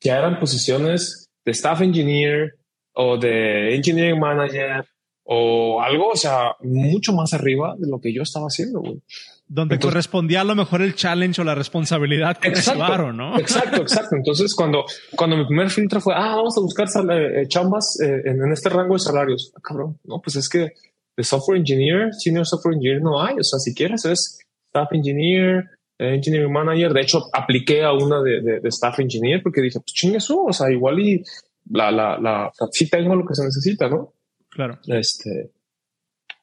ya 0.00 0.18
eran 0.18 0.40
posiciones 0.40 1.28
de 1.44 1.52
staff 1.52 1.80
engineer 1.82 2.58
o 2.94 3.18
de 3.18 3.74
engineering 3.74 4.18
manager 4.18 4.84
o 5.24 5.80
algo, 5.82 6.08
o 6.08 6.16
sea, 6.16 6.56
mucho 6.60 7.12
más 7.12 7.32
arriba 7.34 7.74
de 7.78 7.88
lo 7.88 8.00
que 8.00 8.12
yo 8.12 8.22
estaba 8.22 8.46
haciendo, 8.46 8.80
güey. 8.80 9.00
Donde 9.46 9.80
correspondía 9.80 10.42
a 10.42 10.44
lo 10.44 10.54
mejor 10.54 10.80
el 10.80 10.94
challenge 10.94 11.40
o 11.40 11.44
la 11.44 11.56
responsabilidad 11.56 12.36
que 12.36 12.48
exacto, 12.48 13.12
¿no? 13.12 13.36
Exacto, 13.36 13.76
exacto. 13.82 14.14
Entonces, 14.14 14.54
cuando, 14.54 14.84
cuando 15.16 15.36
mi 15.36 15.44
primer 15.44 15.70
filtro 15.70 16.00
fue, 16.00 16.14
ah, 16.16 16.36
vamos 16.36 16.56
a 16.56 16.60
buscar 16.60 16.86
eh, 17.10 17.46
chambas 17.48 17.98
eh, 18.00 18.22
en, 18.26 18.42
en, 18.42 18.52
este 18.52 18.68
rango 18.68 18.94
de 18.94 19.00
salarios. 19.00 19.52
Ah, 19.56 19.60
cabrón, 19.62 19.98
no, 20.04 20.20
pues 20.20 20.36
es 20.36 20.48
que 20.48 20.72
de 21.16 21.24
software 21.24 21.58
engineer, 21.58 22.14
senior 22.14 22.46
software 22.46 22.74
engineer 22.76 23.02
no 23.02 23.20
hay. 23.20 23.34
O 23.40 23.42
sea, 23.42 23.58
si 23.58 23.74
quieres 23.74 24.04
es 24.04 24.38
staff 24.68 24.92
engineer, 24.92 25.64
engineering 25.98 26.52
manager. 26.52 26.92
De 26.92 27.00
hecho, 27.00 27.28
apliqué 27.32 27.82
a 27.82 27.92
una 27.92 28.22
de, 28.22 28.60
de, 28.60 28.68
staff 28.68 28.98
engineer 29.00 29.42
porque 29.42 29.60
dije, 29.60 29.80
pues 29.80 29.92
chingue 29.92 30.18
eso. 30.18 30.44
O 30.44 30.52
sea, 30.52 30.70
igual 30.70 30.98
y 31.00 31.22
la, 31.70 31.90
la, 31.90 32.18
la, 32.18 32.52
sí 32.70 32.88
tengo 32.88 33.14
lo 33.14 33.26
que 33.26 33.34
se 33.34 33.44
necesita, 33.44 33.88
¿no? 33.88 34.14
Claro. 34.50 34.78
Este, 34.86 35.50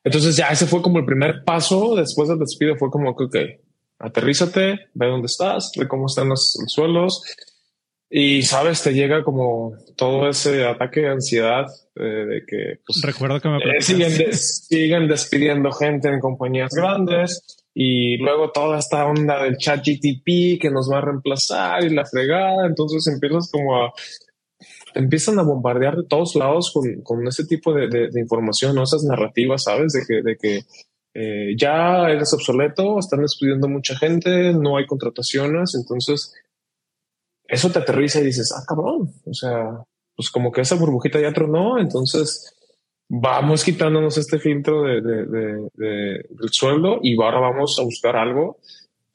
entonces 0.03 0.37
ya 0.37 0.47
ese 0.47 0.67
fue 0.67 0.81
como 0.81 0.99
el 0.99 1.05
primer 1.05 1.43
paso. 1.43 1.95
Después 1.95 2.29
del 2.29 2.39
despido 2.39 2.77
fue 2.77 2.89
como 2.89 3.15
que, 3.15 3.23
ok, 3.25 3.35
aterrízate, 3.99 4.87
ve 4.93 5.07
dónde 5.07 5.25
estás, 5.25 5.71
ve 5.77 5.87
cómo 5.87 6.07
están 6.07 6.29
los, 6.29 6.57
suelos. 6.67 7.23
Y 8.09 8.43
sabes, 8.43 8.81
te 8.83 8.93
llega 8.93 9.23
como 9.23 9.73
todo 9.97 10.29
ese 10.29 10.65
ataque 10.65 11.01
de 11.01 11.09
ansiedad 11.09 11.65
eh, 11.95 12.03
de 12.03 12.45
que 12.47 12.79
pues, 12.85 13.01
recuerdo 13.01 13.41
que 13.41 13.49
me 13.49 13.57
eh, 13.57 13.81
siguen, 13.81 14.33
siguen 14.33 15.07
despidiendo 15.09 15.73
gente 15.73 16.07
en 16.07 16.21
compañías 16.21 16.71
grandes 16.73 17.43
y 17.73 18.15
luego 18.17 18.51
toda 18.51 18.79
esta 18.79 19.05
onda 19.05 19.43
del 19.43 19.57
chat 19.57 19.85
GTP 19.85 20.57
que 20.61 20.71
nos 20.71 20.89
va 20.89 20.99
a 20.99 21.01
reemplazar 21.01 21.83
y 21.83 21.89
la 21.89 22.05
fregada. 22.05 22.65
Entonces 22.65 23.05
empiezas 23.13 23.51
como 23.51 23.75
a 23.75 23.93
empiezan 24.97 25.39
a 25.39 25.43
bombardear 25.43 25.95
de 25.95 26.03
todos 26.03 26.35
lados 26.35 26.71
con, 26.73 27.01
con 27.01 27.27
ese 27.27 27.45
tipo 27.45 27.73
de, 27.73 27.87
de, 27.87 28.19
información, 28.19 28.75
¿no? 28.75 28.83
esas 28.83 29.03
narrativas, 29.03 29.63
sabes, 29.63 29.93
de 29.93 30.01
que, 30.07 30.21
de 30.21 30.37
que 30.37 30.61
eh, 31.13 31.55
ya 31.57 32.09
eres 32.09 32.33
obsoleto, 32.33 32.99
están 32.99 33.21
despidiendo 33.21 33.67
mucha 33.67 33.95
gente, 33.95 34.53
no 34.53 34.77
hay 34.77 34.85
contrataciones, 34.85 35.75
entonces 35.75 36.33
eso 37.47 37.71
te 37.71 37.79
aterriza 37.79 38.19
y 38.19 38.25
dices, 38.25 38.53
ah, 38.55 38.63
cabrón, 38.67 39.13
o 39.25 39.33
sea, 39.33 39.83
pues 40.15 40.29
como 40.29 40.51
que 40.51 40.61
esa 40.61 40.75
burbujita 40.75 41.19
ya 41.19 41.31
tronó, 41.31 41.79
entonces 41.79 42.53
vamos 43.07 43.63
quitándonos 43.63 44.17
este 44.17 44.39
filtro 44.39 44.83
de, 44.83 45.01
de, 45.01 45.69
del 45.75 46.49
sueldo 46.51 46.99
y 47.01 47.15
ahora 47.21 47.39
vamos 47.39 47.77
a 47.79 47.83
buscar 47.83 48.15
algo, 48.15 48.57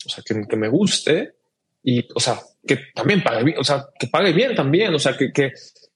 o 0.06 0.08
sea, 0.08 0.24
que, 0.24 0.46
que, 0.48 0.56
me 0.56 0.68
guste 0.68 1.34
y, 1.82 2.06
o 2.14 2.20
sea, 2.20 2.40
que 2.66 2.78
también 2.94 3.22
pague 3.22 3.44
bien, 3.44 3.58
o 3.58 3.64
sea, 3.64 3.86
que 3.98 4.06
pague 4.06 4.32
bien 4.32 4.54
también, 4.54 4.94
o 4.94 4.98
sea, 4.98 5.16
que, 5.16 5.32
que 5.32 5.52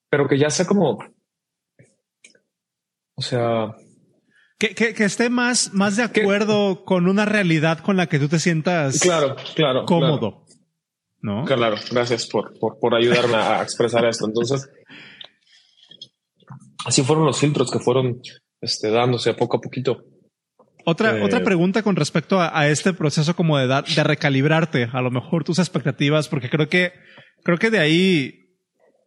pero 0.08 0.28
que 0.28 0.38
ya 0.38 0.50
sea 0.50 0.66
como, 0.66 0.98
o 3.14 3.22
sea, 3.22 3.74
que, 4.58 4.74
que, 4.74 4.94
que, 4.94 5.04
esté 5.04 5.28
más, 5.28 5.72
más 5.74 5.96
de 5.96 6.02
acuerdo 6.02 6.84
con 6.84 7.08
una 7.08 7.24
realidad 7.24 7.80
con 7.80 7.96
la 7.96 8.06
que 8.06 8.18
tú 8.18 8.28
te 8.28 8.38
sientas 8.38 9.00
claro, 9.00 9.36
claro, 9.54 9.84
cómodo. 9.84 10.46
¿no? 11.20 11.44
Claro, 11.44 11.76
gracias 11.90 12.26
por, 12.26 12.58
por, 12.58 12.78
por 12.78 12.94
ayudarme 12.94 13.36
a 13.36 13.62
expresar 13.62 14.04
esto. 14.06 14.26
Entonces, 14.26 14.70
así 16.84 17.02
fueron 17.02 17.26
los 17.26 17.38
filtros 17.38 17.70
que 17.70 17.80
fueron 17.80 18.20
este, 18.60 18.90
dándose 18.90 19.34
poco 19.34 19.56
a 19.56 19.60
poquito. 19.60 20.04
Otra, 20.88 21.18
eh, 21.18 21.22
otra 21.22 21.42
pregunta 21.42 21.82
con 21.82 21.96
respecto 21.96 22.40
a, 22.40 22.68
este 22.68 22.92
proceso 22.92 23.34
como 23.34 23.58
de 23.58 23.66
dar, 23.66 23.84
de 23.84 24.04
recalibrarte 24.04 24.88
a 24.92 25.00
lo 25.00 25.10
mejor 25.10 25.42
tus 25.42 25.58
expectativas, 25.58 26.28
porque 26.28 26.48
creo 26.48 26.68
que, 26.68 26.92
creo 27.42 27.58
que 27.58 27.70
de 27.70 27.80
ahí, 27.80 28.54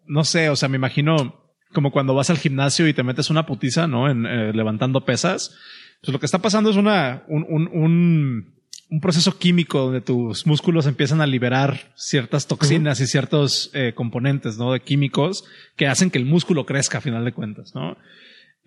no 0.06 0.26
sé, 0.26 0.50
o 0.50 0.58
sea, 0.58 0.68
me 0.68 0.76
imagino 0.76 1.42
como 1.74 1.92
cuando 1.92 2.14
vas 2.14 2.30
al 2.30 2.38
gimnasio 2.38 2.88
y 2.88 2.94
te 2.94 3.04
metes 3.04 3.30
una 3.30 3.46
putiza, 3.46 3.88
¿no? 3.88 4.10
En, 4.10 4.26
eh, 4.26 4.52
levantando 4.54 5.06
pesas. 5.06 5.56
Pues 6.02 6.12
lo 6.12 6.20
que 6.20 6.26
está 6.26 6.40
pasando 6.40 6.70
es 6.70 6.76
una, 6.76 7.24
un, 7.28 7.46
un, 7.48 7.70
un 7.72 8.60
un 8.90 9.02
proceso 9.02 9.38
químico 9.38 9.80
donde 9.80 10.02
tus 10.02 10.48
músculos 10.48 10.88
empiezan 10.88 11.22
a 11.22 11.28
liberar 11.28 11.92
ciertas 11.96 12.48
toxinas 12.48 13.00
y 13.00 13.08
ciertos 13.08 13.70
eh, 13.74 13.94
componentes, 13.96 14.58
¿no? 14.58 14.74
De 14.74 14.80
químicos 14.80 15.46
que 15.76 15.88
hacen 15.88 16.10
que 16.10 16.18
el 16.18 16.26
músculo 16.26 16.66
crezca 16.66 16.98
a 16.98 17.02
final 17.02 17.24
de 17.24 17.32
cuentas, 17.32 17.74
¿no? 17.76 17.98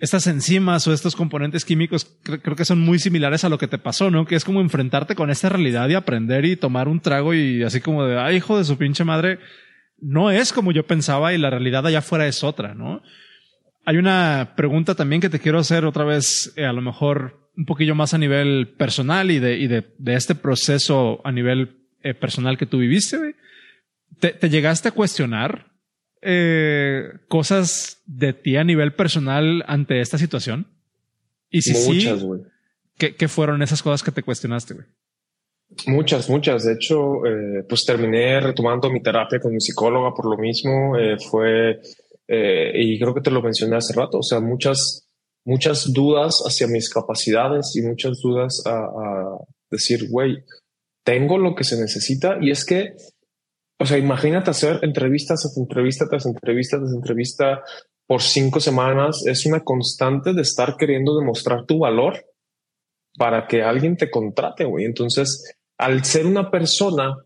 Estas 0.03 0.27
enzimas 0.27 0.85
o 0.89 0.93
estos 0.93 1.15
componentes 1.15 1.65
químicos 1.65 2.19
creo 2.25 2.57
que 2.57 2.65
son 2.65 2.81
muy 2.81 2.99
similares 2.99 3.45
a 3.45 3.49
lo 3.49 3.57
que 3.57 3.69
te 3.69 3.79
pasó, 3.79 4.11
¿no? 4.11 4.27
Que 4.27 4.35
es 4.35 4.45
como 4.45 4.61
enfrentarte 4.61 5.15
con 5.15 5.31
esta 5.31 5.49
realidad 5.49 5.89
y 5.89 5.95
aprender 5.95 6.45
y 6.45 6.57
tomar 6.57 6.89
un 6.89 6.99
trago 6.99 7.35
y 7.35 7.63
así 7.63 7.81
como 7.81 8.05
de, 8.05 8.19
ay, 8.19 8.39
hijo 8.39 8.59
de 8.59 8.65
su 8.65 8.77
pinche 8.77 9.05
madre, 9.05 9.39
no 10.01 10.33
es 10.33 10.53
como 10.53 10.73
yo 10.73 10.89
pensaba 10.89 11.33
y 11.33 11.39
la 11.39 11.51
realidad 11.51 11.87
allá 11.87 12.01
afuera 12.01 12.27
es 12.27 12.43
otra, 12.43 12.75
¿no? 12.75 13.01
Hay 13.85 13.97
una 13.97 14.55
pregunta 14.57 14.97
también 14.97 15.23
que 15.23 15.29
te 15.29 15.39
quiero 15.39 15.61
hacer 15.61 15.85
otra 15.85 16.03
vez, 16.03 16.53
eh, 16.57 16.67
a 16.67 16.73
lo 16.73 16.83
mejor 16.83 17.49
un 17.57 17.65
poquillo 17.65 17.95
más 17.95 18.13
a 18.13 18.19
nivel 18.19 18.75
personal 18.77 19.31
y 19.31 19.39
de, 19.39 19.57
y 19.57 19.69
de, 19.69 19.95
de 19.99 20.15
este 20.15 20.35
proceso 20.35 21.21
a 21.25 21.31
nivel 21.31 21.77
eh, 22.03 22.13
personal 22.13 22.59
que 22.59 22.67
tú 22.67 22.79
viviste, 22.79 23.37
¿Te, 24.19 24.33
¿Te, 24.33 24.51
llegaste 24.51 24.89
a 24.89 24.93
cuestionar 24.93 25.72
eh, 26.23 27.11
cosas 27.29 28.03
de 28.07 28.33
ti 28.33 28.57
a 28.57 28.65
nivel 28.65 28.95
personal 28.95 29.65
ante 29.67 30.01
esta 30.01 30.19
situación? 30.19 30.69
Y 31.51 31.63
si 31.63 31.73
muchas, 31.73 32.21
sí, 32.21 32.27
¿qué, 32.97 33.15
¿qué, 33.15 33.29
fueron 33.29 33.63
esas 33.63 33.83
cosas 33.83 34.03
que 34.03 34.13
te 34.13 34.23
cuestionaste, 34.23 34.75
güey? 34.75 34.87
Muchas, 35.87 36.29
muchas. 36.31 36.65
De 36.65 36.75
hecho, 36.75 37.27
eh, 37.27 37.65
pues 37.69 37.85
terminé 37.85 38.41
retomando 38.41 38.91
mi 38.91 39.03
terapia 39.03 39.41
con 39.41 39.53
mi 39.53 39.61
psicóloga 39.61 40.15
por 40.15 40.27
lo 40.27 40.37
mismo. 40.37 40.97
Eh, 40.97 41.17
fue 41.19 41.81
eh, 42.29 42.73
y 42.75 42.99
creo 42.99 43.15
que 43.15 43.21
te 43.21 43.31
lo 43.31 43.43
mencioné 43.43 43.77
hace 43.77 43.93
rato, 43.93 44.19
o 44.19 44.23
sea, 44.23 44.41
muchas, 44.41 45.09
muchas 45.45 45.93
dudas 45.93 46.43
hacia 46.47 46.67
mis 46.67 46.89
capacidades 46.89 47.75
y 47.77 47.83
muchas 47.83 48.21
dudas 48.21 48.63
a, 48.65 48.79
a 48.79 49.39
decir, 49.71 50.09
güey, 50.09 50.45
tengo 51.05 51.37
lo 51.37 51.55
que 51.55 51.65
se 51.65 51.79
necesita 51.79 52.39
y 52.41 52.51
es 52.51 52.65
que, 52.65 52.95
o 53.83 53.87
sea, 53.87 53.99
imagínate 53.99 54.51
hacer 54.51 54.79
entrevistas 54.83 55.43
tras 55.43 55.57
entrevista 55.57 56.09
tras 56.09 56.25
entrevista 56.25 56.79
tras 56.79 56.93
entrevista 56.93 57.63
por 58.07 58.23
cinco 58.23 58.61
semanas, 58.61 59.25
es 59.27 59.45
una 59.45 59.65
constante 59.65 60.35
de 60.35 60.43
estar 60.43 60.77
queriendo 60.77 61.19
demostrar 61.19 61.65
tu 61.67 61.81
valor 61.81 62.27
para 63.17 63.47
que 63.49 63.63
alguien 63.63 63.97
te 63.97 64.11
contrate, 64.11 64.65
güey. 64.65 64.85
Entonces, 64.85 65.57
al 65.79 66.05
ser 66.05 66.27
una 66.27 66.51
persona 66.51 67.17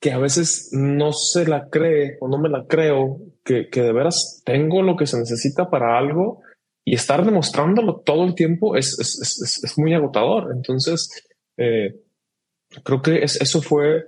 que 0.00 0.12
a 0.12 0.18
veces 0.18 0.70
no 0.72 1.12
se 1.12 1.46
la 1.46 1.68
cree 1.68 2.16
o 2.20 2.28
no 2.28 2.38
me 2.38 2.48
la 2.48 2.66
creo, 2.66 3.18
que, 3.44 3.68
de 3.70 3.92
veras 3.92 4.42
tengo 4.44 4.82
lo 4.82 4.96
que 4.96 5.06
se 5.06 5.18
necesita 5.18 5.68
para 5.68 5.98
algo 5.98 6.40
y 6.84 6.94
estar 6.94 7.24
demostrándolo 7.24 8.00
todo 8.00 8.24
el 8.24 8.34
tiempo 8.34 8.76
es, 8.76 8.98
es, 8.98 9.74
muy 9.76 9.92
agotador. 9.94 10.52
Entonces, 10.54 11.10
eh, 11.58 12.00
creo 12.84 13.02
que 13.02 13.22
eso 13.22 13.60
fue 13.60 14.04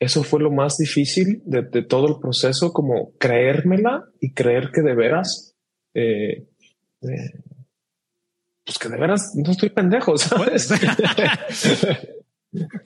eso 0.00 0.24
fue 0.24 0.40
lo 0.40 0.50
más 0.50 0.78
difícil 0.78 1.42
de, 1.44 1.62
todo 1.82 2.08
el 2.08 2.20
proceso, 2.20 2.72
como 2.72 3.12
creérmela 3.18 4.06
y 4.18 4.32
creer 4.32 4.70
que 4.72 4.80
de 4.80 4.94
veras, 4.94 5.54
eh, 5.92 6.48
eh, 7.02 7.32
pues 8.64 8.78
que 8.78 8.88
de 8.88 8.96
veras 8.96 9.32
no 9.36 9.52
estoy 9.52 9.68
pendejo, 9.68 10.16
¿sabes? 10.16 10.70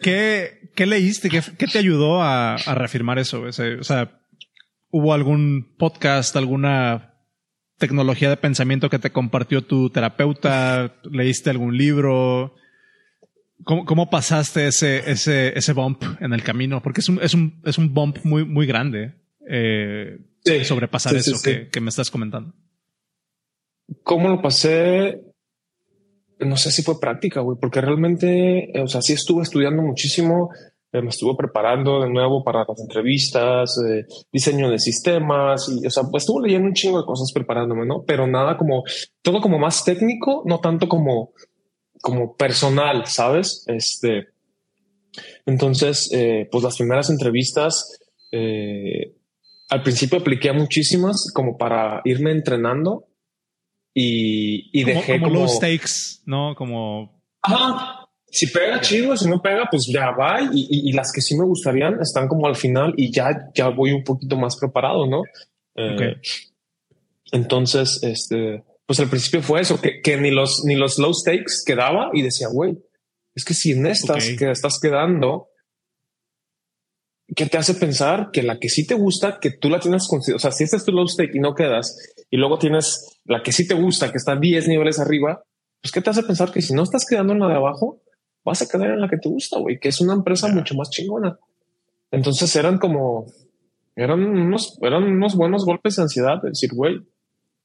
¿Qué, 0.02 0.70
¿Qué, 0.74 0.86
leíste? 0.86 1.30
¿Qué, 1.30 1.40
¿Qué, 1.56 1.66
te 1.68 1.78
ayudó 1.78 2.20
a, 2.20 2.56
a 2.56 2.74
reafirmar 2.74 3.20
eso? 3.20 3.42
o 3.42 3.52
sea, 3.52 4.20
¿hubo 4.90 5.14
algún 5.14 5.76
podcast, 5.78 6.34
alguna 6.34 7.14
tecnología 7.78 8.28
de 8.28 8.36
pensamiento 8.36 8.90
que 8.90 8.98
te 8.98 9.12
compartió 9.12 9.62
tu 9.62 9.88
terapeuta? 9.88 10.96
¿Leíste 11.04 11.50
algún 11.50 11.76
libro? 11.76 12.56
¿Cómo, 13.62 13.84
cómo 13.84 14.10
pasaste 14.10 14.66
ese, 14.66 15.10
ese, 15.10 15.56
ese 15.56 15.72
bump 15.72 16.02
en 16.20 16.32
el 16.32 16.42
camino? 16.42 16.82
Porque 16.82 17.00
es 17.00 17.08
un, 17.08 17.20
es 17.22 17.34
un, 17.34 17.62
es 17.64 17.78
un 17.78 17.94
bump 17.94 18.18
muy, 18.24 18.44
muy 18.44 18.66
grande 18.66 19.14
eh, 19.48 20.18
sobrepasar 20.64 21.14
eso 21.14 21.40
que, 21.42 21.68
que 21.68 21.80
me 21.80 21.90
estás 21.90 22.10
comentando. 22.10 22.52
¿Cómo 24.02 24.28
lo 24.28 24.42
pasé? 24.42 25.20
no 26.40 26.56
sé 26.56 26.70
si 26.70 26.82
fue 26.82 27.00
práctica, 27.00 27.40
güey, 27.40 27.58
porque 27.60 27.80
realmente, 27.80 28.76
eh, 28.76 28.82
o 28.82 28.88
sea, 28.88 29.02
sí 29.02 29.12
estuve 29.12 29.42
estudiando 29.42 29.82
muchísimo, 29.82 30.50
eh, 30.92 31.02
me 31.02 31.08
estuve 31.08 31.34
preparando 31.36 32.02
de 32.02 32.10
nuevo 32.10 32.44
para 32.44 32.64
las 32.66 32.80
entrevistas, 32.80 33.80
eh, 33.88 34.04
diseño 34.32 34.70
de 34.70 34.78
sistemas, 34.78 35.68
y, 35.68 35.86
o 35.86 35.90
sea, 35.90 36.04
pues 36.10 36.22
estuve 36.22 36.46
leyendo 36.46 36.68
un 36.68 36.74
chingo 36.74 36.98
de 36.98 37.06
cosas 37.06 37.32
preparándome, 37.32 37.86
¿no? 37.86 38.04
Pero 38.06 38.26
nada 38.26 38.56
como, 38.56 38.82
todo 39.22 39.40
como 39.40 39.58
más 39.58 39.84
técnico, 39.84 40.42
no 40.46 40.60
tanto 40.60 40.88
como, 40.88 41.32
como 42.04 42.36
personal, 42.36 43.06
¿sabes? 43.06 43.64
Este, 43.66 44.28
entonces, 45.46 46.10
pues 46.50 46.62
las 46.62 46.76
primeras 46.76 47.08
entrevistas, 47.08 47.98
al 48.30 49.82
principio 49.82 50.18
apliqué 50.18 50.52
muchísimas 50.52 51.32
como 51.32 51.56
para 51.56 52.02
irme 52.04 52.30
entrenando 52.30 53.06
y, 53.94 54.70
y 54.78 54.82
como, 54.82 54.94
dejé 54.94 55.20
como, 55.20 55.34
low 55.34 55.48
stakes, 55.48 56.20
¿no? 56.26 56.54
Como... 56.54 57.22
Ajá. 57.40 58.00
Si 58.26 58.48
pega 58.48 58.80
chido, 58.80 59.16
si 59.16 59.28
no 59.28 59.40
pega, 59.40 59.68
pues 59.70 59.86
ya 59.86 60.10
va. 60.10 60.42
Y, 60.52 60.90
y, 60.90 60.92
las 60.92 61.12
que 61.12 61.20
sí 61.20 61.36
me 61.36 61.44
gustarían 61.44 62.00
están 62.00 62.26
como 62.26 62.48
al 62.48 62.56
final 62.56 62.92
y 62.96 63.12
ya, 63.12 63.50
ya 63.54 63.68
voy 63.68 63.92
un 63.92 64.02
poquito 64.02 64.36
más 64.36 64.56
preparado, 64.56 65.06
¿no? 65.06 65.22
Eh, 65.76 66.16
entonces, 67.30 68.02
este, 68.02 68.64
pues 68.86 69.00
al 69.00 69.08
principio 69.08 69.42
fue 69.42 69.60
eso, 69.60 69.80
que, 69.80 70.00
que, 70.02 70.16
ni 70.16 70.30
los, 70.30 70.64
ni 70.64 70.76
los 70.76 70.98
low 70.98 71.12
stakes 71.14 71.62
quedaba 71.64 72.10
y 72.12 72.22
decía, 72.22 72.48
güey, 72.48 72.78
es 73.34 73.44
que 73.44 73.54
si 73.54 73.72
en 73.72 73.86
estas 73.86 74.28
que 74.38 74.50
estás 74.50 74.78
quedando, 74.78 75.48
¿qué 77.34 77.46
te 77.46 77.58
hace 77.58 77.74
pensar 77.74 78.30
que 78.32 78.42
la 78.42 78.58
que 78.58 78.68
sí 78.68 78.86
te 78.86 78.94
gusta, 78.94 79.40
que 79.40 79.50
tú 79.50 79.70
la 79.70 79.80
tienes? 79.80 80.06
O 80.10 80.38
sea, 80.38 80.52
si 80.52 80.64
este 80.64 80.76
es 80.76 80.84
tu 80.84 80.92
low 80.92 81.08
stake 81.08 81.34
y 81.34 81.40
no 81.40 81.54
quedas, 81.54 82.14
y 82.30 82.36
luego 82.36 82.58
tienes 82.58 83.18
la 83.24 83.42
que 83.42 83.52
sí 83.52 83.66
te 83.66 83.74
gusta, 83.74 84.10
que 84.10 84.18
está 84.18 84.36
10 84.36 84.68
niveles 84.68 84.98
arriba, 84.98 85.42
pues 85.80 85.90
¿qué 85.90 86.00
te 86.00 86.10
hace 86.10 86.22
pensar 86.22 86.52
que 86.52 86.62
si 86.62 86.74
no 86.74 86.82
estás 86.82 87.06
quedando 87.06 87.32
en 87.32 87.40
la 87.40 87.48
de 87.48 87.56
abajo, 87.56 88.02
vas 88.44 88.60
a 88.62 88.68
quedar 88.68 88.90
en 88.90 89.00
la 89.00 89.08
que 89.08 89.16
te 89.16 89.28
gusta, 89.28 89.58
güey, 89.58 89.80
que 89.80 89.88
es 89.88 90.00
una 90.00 90.12
empresa 90.12 90.48
mucho 90.48 90.74
más 90.74 90.90
chingona? 90.90 91.38
Entonces 92.10 92.54
eran 92.54 92.78
como, 92.78 93.26
eran 93.96 94.22
unos, 94.22 94.78
eran 94.82 95.02
unos 95.04 95.34
buenos 95.34 95.64
golpes 95.64 95.96
de 95.96 96.02
ansiedad 96.02 96.40
de 96.42 96.50
decir, 96.50 96.70
güey, 96.72 97.00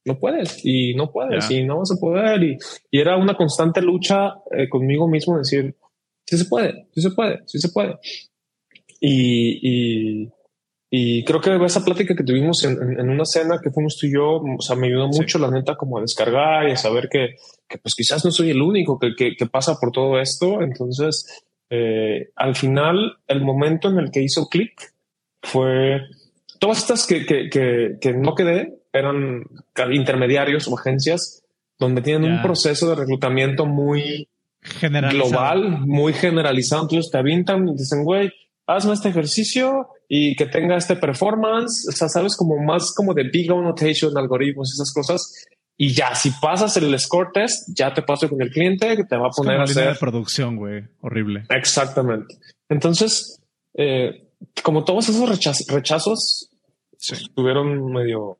no 0.04 0.18
puedes 0.18 0.64
y 0.64 0.94
no 0.94 1.10
puedes 1.10 1.50
y 1.50 1.64
no 1.64 1.78
vas 1.78 1.92
a 1.92 2.00
poder. 2.00 2.42
Y, 2.42 2.58
y 2.90 3.00
era 3.00 3.16
una 3.16 3.36
constante 3.36 3.82
lucha 3.82 4.34
eh, 4.50 4.68
conmigo 4.68 5.08
mismo, 5.08 5.38
decir, 5.38 5.76
sí 6.26 6.38
se 6.38 6.44
puede, 6.44 6.86
sí 6.94 7.02
se 7.02 7.10
puede, 7.10 7.40
sí 7.46 7.58
se 7.58 7.68
puede. 7.68 7.98
Y, 9.00 9.60
y, 9.62 10.32
y 10.90 11.24
creo 11.24 11.40
que 11.40 11.64
esa 11.64 11.84
plática 11.84 12.14
que 12.14 12.24
tuvimos 12.24 12.64
en, 12.64 12.98
en, 12.98 13.08
una 13.08 13.24
cena 13.24 13.60
que 13.62 13.70
fuimos 13.70 13.96
tú 13.96 14.06
y 14.06 14.14
yo, 14.14 14.42
o 14.42 14.60
sea, 14.60 14.76
me 14.76 14.88
ayudó 14.88 15.08
mucho 15.08 15.38
la 15.38 15.50
neta 15.50 15.76
como 15.76 15.98
a 15.98 16.02
descargar 16.02 16.68
y 16.68 16.72
a 16.72 16.76
saber 16.76 17.08
que, 17.08 17.36
que 17.68 17.78
pues 17.78 17.94
quizás 17.94 18.24
no 18.24 18.30
soy 18.30 18.50
el 18.50 18.60
único 18.60 18.98
que, 18.98 19.14
que, 19.16 19.36
que 19.36 19.46
pasa 19.46 19.78
por 19.80 19.92
todo 19.92 20.18
esto. 20.20 20.62
Entonces, 20.62 21.44
eh, 21.70 22.30
al 22.34 22.56
final, 22.56 23.18
el 23.28 23.42
momento 23.42 23.88
en 23.88 23.98
el 23.98 24.10
que 24.10 24.22
hizo 24.22 24.48
clic 24.48 24.92
fue 25.42 26.00
todas 26.58 26.78
estas 26.78 27.06
que, 27.06 27.24
que, 27.24 27.48
que, 27.48 27.96
que, 28.00 28.12
no 28.12 28.34
quedé 28.34 28.79
eran 28.92 29.44
intermediarios 29.92 30.68
o 30.68 30.78
agencias 30.78 31.42
donde 31.78 32.02
tienen 32.02 32.30
un 32.30 32.42
proceso 32.42 32.90
de 32.90 32.94
reclutamiento 32.94 33.64
muy 33.64 34.28
global, 35.10 35.80
muy 35.86 36.12
generalizado. 36.12 36.82
Entonces 36.82 37.10
te 37.10 37.18
avientan 37.18 37.68
y 37.68 37.74
dicen, 37.74 38.04
güey, 38.04 38.30
hazme 38.66 38.92
este 38.92 39.08
ejercicio 39.08 39.88
y 40.08 40.36
que 40.36 40.46
tenga 40.46 40.76
este 40.76 40.96
performance, 40.96 41.86
o 41.88 41.92
sea, 41.92 42.08
sabes, 42.08 42.36
como 42.36 42.62
más 42.62 42.92
como 42.94 43.14
de 43.14 43.24
big 43.24 43.50
annotation, 43.50 44.16
algoritmos, 44.16 44.72
esas 44.74 44.92
cosas. 44.92 45.46
Y 45.76 45.94
ya, 45.94 46.14
si 46.14 46.30
pasas 46.42 46.76
el 46.76 46.98
score 46.98 47.30
test, 47.32 47.68
ya 47.74 47.94
te 47.94 48.02
paso 48.02 48.28
con 48.28 48.42
el 48.42 48.50
cliente 48.50 48.96
que 48.96 49.04
te 49.04 49.16
va 49.16 49.28
a 49.28 49.30
poner 49.30 49.60
a 49.60 49.62
hacer. 49.62 49.88
de 49.88 49.94
producción, 49.94 50.56
güey. 50.56 50.84
Horrible. 51.00 51.44
Exactamente. 51.48 52.36
Entonces, 52.68 53.40
eh, 53.74 54.28
como 54.62 54.84
todos 54.84 55.08
esos 55.08 55.26
rechazos 55.68 56.50
estuvieron 56.98 57.90
medio 57.92 58.38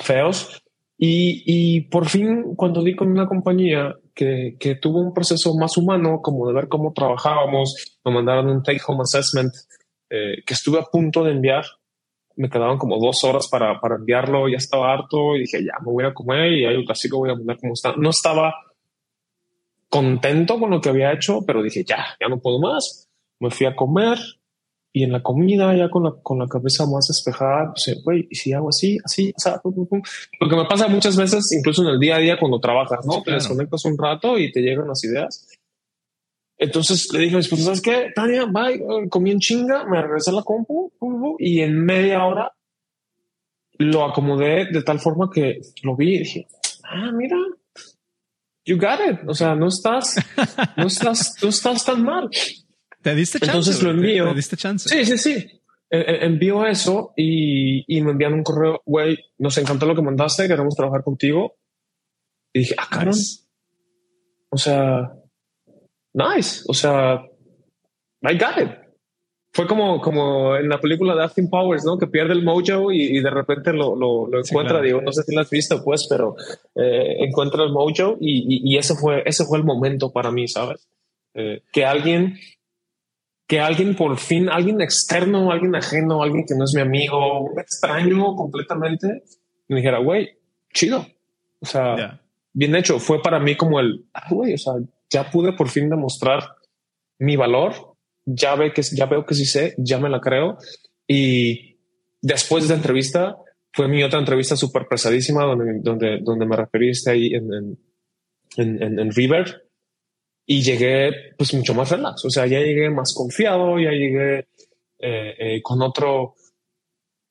feos. 0.00 0.62
Y, 0.98 1.42
y 1.46 1.80
por 1.82 2.08
fin, 2.08 2.54
cuando 2.56 2.82
di 2.82 2.94
con 2.94 3.10
una 3.10 3.26
compañía 3.26 3.94
que, 4.14 4.56
que, 4.60 4.74
tuvo 4.74 5.00
un 5.00 5.14
proceso 5.14 5.54
más 5.56 5.78
humano, 5.78 6.20
como 6.22 6.46
de 6.46 6.52
ver 6.52 6.68
cómo 6.68 6.92
trabajábamos, 6.92 7.98
me 8.04 8.12
mandaron 8.12 8.48
un 8.48 8.62
take 8.62 8.82
home 8.86 9.00
assessment 9.02 9.54
eh, 10.10 10.42
que 10.44 10.54
estuve 10.54 10.78
a 10.78 10.84
punto 10.84 11.24
de 11.24 11.32
enviar. 11.32 11.64
Me 12.36 12.50
quedaban 12.50 12.76
como 12.76 12.98
dos 12.98 13.24
horas 13.24 13.48
para, 13.48 13.80
para 13.80 13.96
enviarlo, 13.96 14.48
ya 14.48 14.56
estaba 14.56 14.92
harto 14.92 15.36
y 15.36 15.40
dije, 15.40 15.64
ya 15.64 15.72
me 15.84 15.92
voy 15.92 16.04
a 16.04 16.12
comer 16.12 16.52
y 16.52 16.66
ahí 16.66 16.84
casi 16.84 17.08
lo 17.08 17.18
voy 17.18 17.30
a 17.30 17.34
mandar 17.34 17.58
como 17.58 17.72
está. 17.72 17.94
No 17.96 18.10
estaba 18.10 18.54
contento 19.88 20.58
con 20.58 20.70
lo 20.70 20.80
que 20.80 20.88
había 20.90 21.12
hecho, 21.12 21.40
pero 21.46 21.62
dije, 21.62 21.84
ya, 21.84 22.16
ya 22.20 22.28
no 22.28 22.40
puedo 22.40 22.60
más. 22.60 23.08
Me 23.38 23.50
fui 23.50 23.66
a 23.66 23.74
comer 23.74 24.18
y 24.92 25.04
en 25.04 25.12
la 25.12 25.22
comida, 25.22 25.74
ya 25.76 25.88
con 25.88 26.04
la, 26.04 26.12
con 26.22 26.38
la 26.38 26.48
cabeza 26.48 26.84
más 26.86 27.06
despejada, 27.06 27.72
pues, 27.72 28.02
güey, 28.02 28.26
y 28.30 28.34
si 28.34 28.52
hago 28.52 28.70
así, 28.70 28.98
así, 29.04 29.32
o 29.36 29.40
sea, 29.40 29.60
lo 29.64 30.48
que 30.48 30.56
me 30.56 30.64
pasa 30.64 30.88
muchas 30.88 31.16
veces, 31.16 31.52
incluso 31.52 31.82
en 31.82 31.90
el 31.90 32.00
día 32.00 32.16
a 32.16 32.18
día 32.18 32.38
cuando 32.38 32.58
trabajas, 32.58 33.06
¿no? 33.06 33.22
Te 33.22 33.32
desconectas 33.32 33.84
un 33.84 33.96
rato 33.96 34.36
y 34.38 34.50
te 34.50 34.60
llegan 34.60 34.88
las 34.88 35.04
ideas 35.04 35.46
entonces 36.60 37.10
le 37.14 37.20
dije 37.20 37.36
a 37.36 37.38
mi 37.38 37.40
esposa, 37.40 37.64
¿sabes 37.64 37.80
qué? 37.80 38.12
Tania, 38.14 38.44
bye, 38.44 39.08
comí 39.08 39.30
en 39.30 39.38
chinga, 39.38 39.86
me 39.86 40.00
regresé 40.02 40.30
a 40.30 40.34
la 40.34 40.42
compu 40.42 40.92
y 41.38 41.60
en 41.60 41.82
media 41.82 42.26
hora 42.26 42.52
lo 43.78 44.04
acomodé 44.04 44.66
de 44.70 44.82
tal 44.82 45.00
forma 45.00 45.30
que 45.32 45.58
lo 45.82 45.96
vi 45.96 46.16
y 46.16 46.18
dije, 46.18 46.46
ah, 46.84 47.12
mira, 47.12 47.38
you 48.66 48.76
got 48.76 49.00
it. 49.00 49.26
O 49.26 49.32
sea, 49.32 49.54
no 49.54 49.68
estás, 49.68 50.16
no 50.76 50.86
estás, 50.86 51.34
no 51.42 51.48
estás 51.48 51.82
tan 51.82 52.02
mal. 52.02 52.28
Te 53.02 53.14
diste 53.14 53.38
chance. 53.38 53.50
Entonces 53.50 53.82
lo 53.82 53.90
envío. 53.90 54.28
Te, 54.28 54.34
diste 54.34 54.56
chance. 54.56 54.88
Sí, 54.88 55.04
sí, 55.04 55.18
sí. 55.18 55.60
Envío 55.90 56.64
eso 56.66 57.12
y, 57.16 57.84
y 57.86 58.00
me 58.02 58.12
envían 58.12 58.34
un 58.34 58.44
correo, 58.44 58.80
güey, 58.86 59.18
nos 59.38 59.58
encantó 59.58 59.86
lo 59.86 59.96
que 59.96 60.02
mandaste, 60.02 60.46
queremos 60.46 60.76
trabajar 60.76 61.02
contigo. 61.02 61.56
Y 62.52 62.60
dije, 62.60 62.74
ah, 62.78 62.86
cabrón. 62.90 63.14
O 64.50 64.58
sea, 64.58 65.12
nice. 66.12 66.62
O 66.68 66.74
sea, 66.74 67.22
I 68.22 68.38
got 68.38 68.58
it. 68.62 68.80
Fue 69.52 69.66
como, 69.66 70.00
como 70.00 70.56
en 70.56 70.68
la 70.68 70.80
película 70.80 71.14
de 71.16 71.22
Austin 71.22 71.50
Powers, 71.50 71.84
¿no? 71.84 71.98
Que 71.98 72.06
pierde 72.06 72.34
el 72.34 72.44
mojo 72.44 72.92
y, 72.92 73.20
de 73.20 73.30
repente 73.30 73.72
lo, 73.72 73.96
lo, 73.96 74.28
encuentra. 74.38 74.80
Digo, 74.80 75.00
no 75.00 75.12
sé 75.12 75.24
si 75.24 75.34
lo 75.34 75.40
has 75.40 75.50
visto, 75.50 75.82
pues, 75.82 76.06
pero 76.08 76.36
eh, 76.76 77.16
encuentra 77.18 77.64
el 77.64 77.72
mojo 77.72 78.16
y, 78.20 78.72
y, 78.72 78.78
ese 78.78 78.94
fue, 78.94 79.24
ese 79.26 79.44
fue 79.44 79.58
el 79.58 79.64
momento 79.64 80.12
para 80.12 80.30
mí, 80.30 80.46
¿sabes? 80.46 80.88
Eh, 81.34 81.62
que 81.72 81.84
alguien 81.84 82.38
que 83.50 83.58
alguien 83.58 83.96
por 83.96 84.16
fin, 84.16 84.48
alguien 84.48 84.80
externo, 84.80 85.50
alguien 85.50 85.74
ajeno, 85.74 86.22
alguien 86.22 86.44
que 86.46 86.54
no 86.54 86.62
es 86.62 86.72
mi 86.72 86.82
amigo, 86.82 87.40
un 87.40 87.58
extraño 87.58 88.36
completamente, 88.36 89.24
me 89.66 89.78
dijera, 89.78 89.98
güey, 89.98 90.38
chido. 90.72 91.04
O 91.58 91.66
sea, 91.66 92.20
bien 92.52 92.76
hecho. 92.76 93.00
Fue 93.00 93.20
para 93.20 93.40
mí 93.40 93.56
como 93.56 93.80
el, 93.80 94.06
ah, 94.14 94.28
güey, 94.30 94.54
o 94.54 94.56
sea, 94.56 94.74
ya 95.10 95.32
pude 95.32 95.52
por 95.54 95.68
fin 95.68 95.90
demostrar 95.90 96.44
mi 97.18 97.34
valor. 97.34 97.74
Ya 98.24 98.54
ve 98.54 98.72
que 98.72 98.82
ya 98.82 99.06
veo 99.06 99.26
que 99.26 99.34
sí 99.34 99.44
sé, 99.44 99.74
ya 99.78 99.98
me 99.98 100.08
la 100.08 100.20
creo. 100.20 100.56
Y 101.08 101.76
después 102.22 102.68
de 102.68 102.74
la 102.74 102.76
entrevista 102.76 103.36
fue 103.72 103.88
mi 103.88 104.04
otra 104.04 104.20
entrevista 104.20 104.54
súper 104.54 104.86
pesadísima 104.86 105.42
donde, 105.42 105.80
donde, 105.82 106.20
donde 106.22 106.46
me 106.46 106.54
referiste 106.54 107.10
ahí 107.10 107.34
en, 107.34 107.52
en, 107.52 108.80
en, 108.80 108.98
en, 109.00 109.10
River 109.10 109.69
y 110.52 110.62
llegué 110.62 111.12
pues 111.38 111.54
mucho 111.54 111.74
más 111.74 111.90
relax. 111.90 112.24
O 112.24 112.30
sea, 112.30 112.44
ya 112.44 112.58
llegué 112.58 112.90
más 112.90 113.14
confiado, 113.14 113.78
ya 113.78 113.92
llegué 113.92 114.48
eh, 114.98 115.34
eh, 115.38 115.62
con 115.62 115.80
otro, 115.80 116.34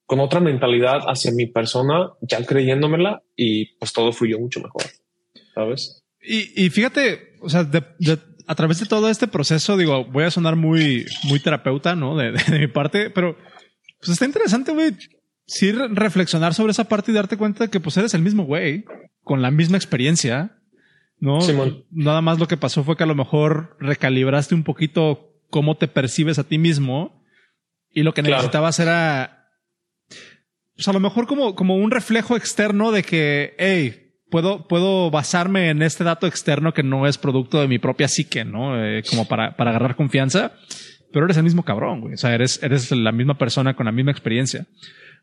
con 0.06 0.22
otra 0.22 0.40
mentalidad 0.40 1.02
hacia 1.06 1.34
mi 1.34 1.46
persona, 1.46 2.14
ya 2.22 2.46
creyéndomela 2.46 3.22
y 3.36 3.76
pues 3.78 3.92
todo 3.92 4.14
fluyó 4.14 4.40
mucho 4.40 4.62
mejor. 4.62 4.84
¿Sabes? 5.54 6.02
Y, 6.22 6.64
y 6.64 6.70
fíjate, 6.70 7.34
o 7.42 7.50
sea, 7.50 7.66
de, 7.66 7.84
a 8.48 8.56
través 8.56 8.80
de 8.80 8.86
todo 8.86 9.10
este 9.10 9.28
proceso, 9.28 9.76
digo, 9.76 10.06
voy 10.06 10.24
a 10.24 10.32
sonar 10.32 10.56
muy, 10.56 11.06
muy 11.24 11.42
terapeuta, 11.42 11.98
¿no? 11.98 12.16
De, 12.16 12.32
de 12.32 12.58
mi 12.58 12.68
parte, 12.68 13.10
pero 13.10 13.36
pues 14.00 14.12
está 14.12 14.24
interesante, 14.24 14.72
güey. 14.72 14.92
Sí, 15.46 15.74
reflexionar 15.74 16.54
sobre 16.54 16.72
esa 16.72 16.86
parte 16.86 17.12
y 17.12 17.16
darte 17.16 17.36
cuenta 17.36 17.66
de 17.66 17.70
que 17.70 17.82
pues 17.82 17.98
eres 17.98 18.14
el 18.14 18.22
mismo 18.22 18.46
güey, 18.46 18.86
con 19.24 19.42
la 19.42 19.52
misma 19.52 19.76
experiencia, 19.76 20.59
¿no? 21.20 21.40
Nada 21.92 22.22
más 22.22 22.40
lo 22.40 22.48
que 22.48 22.58
pasó 22.58 22.84
fue 22.84 22.98
que 22.98 23.04
a 23.04 23.08
lo 23.08 23.16
mejor 23.16 23.78
recalibraste 23.80 24.56
un 24.56 24.64
poquito 24.64 25.34
cómo 25.50 25.78
te 25.78 25.88
percibes 25.88 26.40
a 26.40 26.44
ti 26.44 26.58
mismo 26.58 27.24
y 27.92 28.04
lo 28.04 28.14
que 28.14 28.22
necesitabas 28.22 28.80
era, 28.80 29.48
pues 30.76 30.88
a 30.88 30.94
lo 30.94 31.00
mejor 31.00 31.28
como, 31.28 31.56
como 31.56 31.76
un 31.76 31.92
reflejo 31.92 32.36
externo 32.36 32.92
de 32.92 33.04
que, 33.04 33.56
hey, 33.58 34.14
puedo, 34.30 34.68
puedo 34.68 35.10
basarme 35.12 35.70
en 35.70 35.82
este 35.82 36.04
dato 36.04 36.28
externo 36.28 36.74
que 36.74 36.84
no 36.84 37.08
es 37.08 37.18
producto 37.18 37.60
de 37.60 37.68
mi 37.68 37.80
propia 37.80 38.08
psique, 38.08 38.46
¿no? 38.46 38.84
Eh, 38.84 39.04
como 39.10 39.28
para, 39.28 39.56
para 39.56 39.72
agarrar 39.72 39.96
confianza 39.96 40.54
pero 41.12 41.26
eres 41.26 41.38
el 41.38 41.44
mismo 41.44 41.64
cabrón, 41.64 42.02
güey. 42.02 42.14
O 42.14 42.18
sea, 42.18 42.34
eres, 42.34 42.62
eres 42.62 42.92
la 42.92 43.12
misma 43.12 43.38
persona 43.38 43.76
con 43.76 43.86
la 43.86 43.92
misma 43.92 44.12
experiencia. 44.12 44.66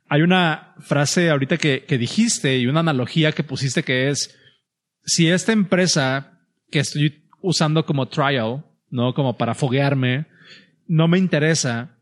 Hay 0.08 0.22
una 0.22 0.74
frase 0.80 1.30
ahorita 1.30 1.56
que, 1.56 1.84
que 1.84 1.98
dijiste 1.98 2.58
y 2.58 2.66
una 2.66 2.80
analogía 2.80 3.32
que 3.32 3.42
pusiste 3.42 3.82
que 3.82 4.08
es, 4.08 4.36
si 5.06 5.28
esta 5.28 5.52
empresa 5.52 6.40
que 6.70 6.80
estoy 6.80 7.22
usando 7.40 7.86
como 7.86 8.08
trial, 8.08 8.64
no 8.90 9.14
como 9.14 9.38
para 9.38 9.54
foguearme, 9.54 10.26
no 10.86 11.08
me 11.08 11.18
interesa 11.18 11.96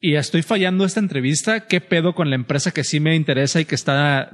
y 0.00 0.16
estoy 0.16 0.42
fallando 0.42 0.84
esta 0.84 1.00
entrevista, 1.00 1.66
¿qué 1.66 1.80
pedo 1.80 2.14
con 2.14 2.28
la 2.28 2.36
empresa 2.36 2.72
que 2.72 2.84
sí 2.84 3.00
me 3.00 3.16
interesa 3.16 3.60
y 3.60 3.64
que 3.64 3.74
está 3.74 4.30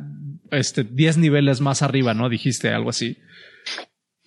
este 0.50 0.82
10 0.82 1.18
niveles 1.18 1.60
más 1.60 1.82
arriba, 1.82 2.12
no? 2.12 2.28
Dijiste 2.28 2.70
algo 2.70 2.90
así. 2.90 3.18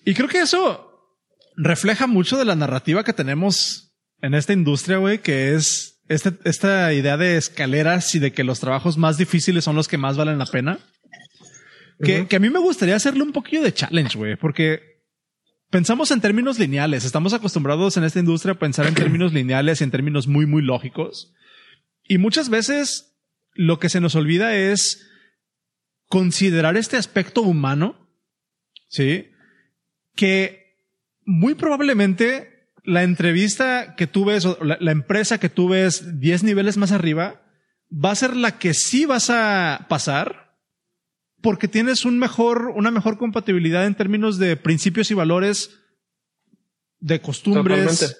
Y 0.06 0.14
creo 0.14 0.28
que 0.28 0.40
eso 0.40 1.18
refleja 1.56 2.06
mucho 2.06 2.38
de 2.38 2.44
la 2.44 2.54
narrativa 2.54 3.04
que 3.04 3.12
tenemos 3.12 3.92
en 4.22 4.34
esta 4.34 4.54
industria, 4.54 4.96
güey, 4.96 5.18
que 5.18 5.54
es 5.54 6.00
este, 6.08 6.32
esta 6.44 6.92
idea 6.94 7.16
de 7.16 7.36
escaleras 7.36 8.14
y 8.14 8.20
de 8.20 8.32
que 8.32 8.44
los 8.44 8.60
trabajos 8.60 8.96
más 8.96 9.18
difíciles 9.18 9.64
son 9.64 9.76
los 9.76 9.88
que 9.88 9.98
más 9.98 10.16
valen 10.16 10.38
la 10.38 10.46
pena. 10.46 10.78
Que, 12.02 12.26
que 12.26 12.36
a 12.36 12.40
mí 12.40 12.50
me 12.50 12.58
gustaría 12.58 12.96
hacerle 12.96 13.22
un 13.22 13.32
poquillo 13.32 13.62
de 13.62 13.72
challenge, 13.72 14.18
güey, 14.18 14.36
porque 14.36 14.94
pensamos 15.70 16.10
en 16.10 16.20
términos 16.20 16.58
lineales. 16.58 17.04
Estamos 17.04 17.32
acostumbrados 17.32 17.96
en 17.96 18.04
esta 18.04 18.18
industria 18.18 18.52
a 18.52 18.58
pensar 18.58 18.86
en 18.86 18.94
términos 18.94 19.32
lineales 19.32 19.80
y 19.80 19.84
en 19.84 19.90
términos 19.90 20.26
muy, 20.26 20.46
muy 20.46 20.62
lógicos. 20.62 21.32
Y 22.06 22.18
muchas 22.18 22.48
veces 22.48 23.16
lo 23.54 23.78
que 23.78 23.88
se 23.88 24.00
nos 24.00 24.14
olvida 24.14 24.54
es 24.54 25.06
considerar 26.08 26.76
este 26.76 26.96
aspecto 26.96 27.42
humano, 27.42 28.08
¿sí? 28.88 29.30
Que 30.14 30.78
muy 31.24 31.54
probablemente 31.54 32.68
la 32.84 33.02
entrevista 33.02 33.94
que 33.96 34.06
tú 34.06 34.26
ves, 34.26 34.44
o 34.44 34.58
la, 34.62 34.92
empresa 34.92 35.38
que 35.38 35.48
tú 35.48 35.68
ves 35.68 36.20
10 36.20 36.44
niveles 36.44 36.76
más 36.76 36.92
arriba, 36.92 37.42
va 37.92 38.10
a 38.10 38.16
ser 38.16 38.36
la 38.36 38.58
que 38.58 38.74
sí 38.74 39.06
vas 39.06 39.30
a 39.30 39.86
pasar 39.88 40.43
porque 41.44 41.68
tienes 41.68 42.06
un 42.06 42.18
mejor, 42.18 42.72
una 42.74 42.90
mejor 42.90 43.18
compatibilidad 43.18 43.84
en 43.84 43.94
términos 43.94 44.38
de 44.38 44.56
principios 44.56 45.10
y 45.10 45.14
valores, 45.14 45.78
de 47.00 47.20
costumbres, 47.20 48.16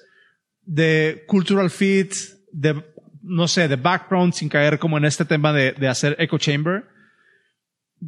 de 0.61 1.23
cultural 1.25 1.71
fit, 1.71 2.13
de, 2.51 2.85
no 3.23 3.47
sé, 3.47 3.67
de 3.67 3.77
background 3.77 4.33
sin 4.33 4.47
caer 4.47 4.77
como 4.77 4.99
en 4.99 5.05
este 5.05 5.25
tema 5.25 5.53
de, 5.53 5.71
de 5.71 5.87
hacer 5.87 6.15
echo 6.19 6.37
chamber. 6.37 6.83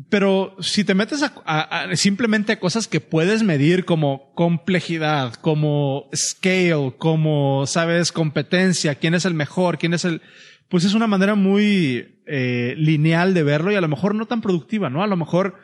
Pero 0.07 0.55
si 0.59 0.83
te 0.83 0.93
metes 0.93 1.23
a, 1.23 1.87
simplemente 1.95 2.51
a 2.51 2.59
cosas 2.59 2.87
que 2.87 3.01
puedes 3.01 3.41
medir 3.41 3.85
como 3.85 4.35
complejidad, 4.35 5.33
como 5.33 6.11
scale, 6.15 6.93
como, 6.99 7.65
sabes, 7.65 8.11
competencia, 8.11 8.93
quién 8.93 9.15
es 9.15 9.25
el 9.25 9.33
mejor, 9.33 9.79
quién 9.79 9.95
es 9.95 10.05
el, 10.05 10.21
pues 10.69 10.83
es 10.83 10.93
una 10.93 11.07
manera 11.07 11.35
muy 11.35 12.21
eh, 12.25 12.75
lineal 12.77 13.33
de 13.33 13.43
verlo 13.43 13.71
y 13.71 13.75
a 13.75 13.81
lo 13.81 13.87
mejor 13.87 14.15
no 14.15 14.25
tan 14.25 14.41
productiva, 14.41 14.89
¿no? 14.89 15.03
A 15.03 15.07
lo 15.07 15.17
mejor 15.17 15.55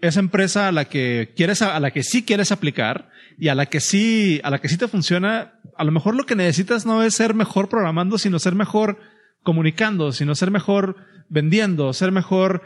esa 0.00 0.20
empresa 0.20 0.68
a 0.68 0.72
la 0.72 0.86
que 0.86 1.32
quieres, 1.36 1.62
a 1.62 1.78
la 1.80 1.90
que 1.90 2.02
sí 2.02 2.24
quieres 2.24 2.52
aplicar 2.52 3.10
y 3.38 3.48
a 3.48 3.54
la 3.54 3.66
que 3.66 3.80
sí, 3.80 4.40
a 4.44 4.50
la 4.50 4.58
que 4.58 4.68
sí 4.68 4.76
te 4.76 4.88
funciona, 4.88 5.54
a 5.76 5.84
lo 5.84 5.92
mejor 5.92 6.14
lo 6.14 6.24
que 6.24 6.34
necesitas 6.34 6.86
no 6.86 7.02
es 7.02 7.14
ser 7.14 7.34
mejor 7.34 7.68
programando, 7.68 8.18
sino 8.18 8.38
ser 8.38 8.54
mejor 8.54 8.98
comunicando, 9.42 10.12
sino 10.12 10.34
ser 10.34 10.50
mejor 10.50 10.96
vendiendo, 11.28 11.92
ser 11.92 12.12
mejor 12.12 12.62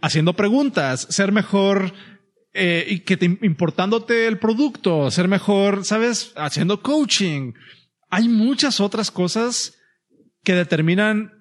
haciendo 0.00 0.34
preguntas, 0.34 1.06
ser 1.10 1.32
mejor 1.32 1.92
eh, 2.54 2.86
y 2.88 3.00
que 3.00 3.16
te, 3.16 3.26
importándote 3.42 4.26
el 4.26 4.38
producto, 4.38 5.10
ser 5.10 5.28
mejor, 5.28 5.84
sabes, 5.84 6.32
haciendo 6.36 6.82
coaching. 6.82 7.52
Hay 8.10 8.28
muchas 8.28 8.80
otras 8.80 9.10
cosas 9.10 9.78
que 10.44 10.54
determinan 10.54 11.32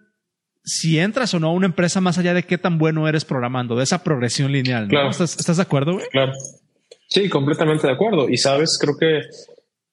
si 0.63 0.99
entras 0.99 1.33
o 1.33 1.39
no 1.39 1.47
a 1.47 1.53
una 1.53 1.65
empresa 1.65 2.01
más 2.01 2.17
allá 2.17 2.33
de 2.33 2.43
qué 2.43 2.57
tan 2.57 2.77
bueno 2.77 3.07
eres 3.07 3.25
programando, 3.25 3.75
de 3.75 3.83
esa 3.83 4.03
progresión 4.03 4.51
lineal. 4.51 4.87
Claro. 4.87 5.09
¿Estás, 5.09 5.57
de 5.57 5.63
acuerdo? 5.63 5.93
Güey? 5.93 6.05
Claro. 6.11 6.33
Sí, 7.07 7.29
completamente 7.29 7.87
de 7.87 7.93
acuerdo. 7.93 8.29
Y 8.29 8.37
sabes, 8.37 8.77
creo 8.79 8.95
que 8.97 9.21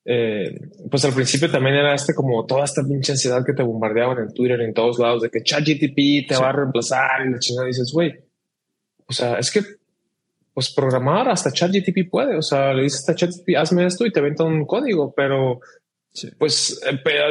eh, 0.05 0.59
pues 0.91 1.05
al 1.05 1.15
principio 1.15 1.51
también 1.51 1.77
era 1.77 1.95
este 1.95 2.15
como 2.15 2.47
toda 2.47 2.65
esta 2.65 2.83
pinche 2.83 3.13
ansiedad 3.13 3.45
que 3.45 3.55
te 3.55 3.63
bombardeaban 3.63 4.19
en 4.19 4.33
Twitter 4.33 4.61
en 4.61 4.73
todos 4.73 4.99
lados 4.99 5.23
de 5.23 5.31
que 5.31 5.43
ChatGTP 5.43 6.29
te 6.29 6.37
va 6.41 6.51
a 6.51 6.53
reemplazar 6.53 7.27
y 7.27 7.33
la 7.33 7.39
chingada 7.39 7.67
dices, 7.67 7.91
güey, 7.93 8.15
o 9.07 9.13
sea, 9.13 9.39
es 9.39 9.51
que 9.51 9.63
pues 10.53 10.73
programar 10.75 11.29
hasta 11.29 11.53
ChatGTP 11.53 12.11
puede. 12.11 12.37
O 12.37 12.43
sea, 12.43 12.73
le 12.73 12.83
dices 12.83 13.09
a 13.09 13.15
ChatGTP, 13.15 13.57
hazme 13.57 13.87
esto 13.87 14.05
y 14.05 14.13
te 14.13 14.21
venta 14.21 14.45
un 14.45 14.67
código, 14.67 15.13
pero 15.17 15.61
pues, 16.39 16.81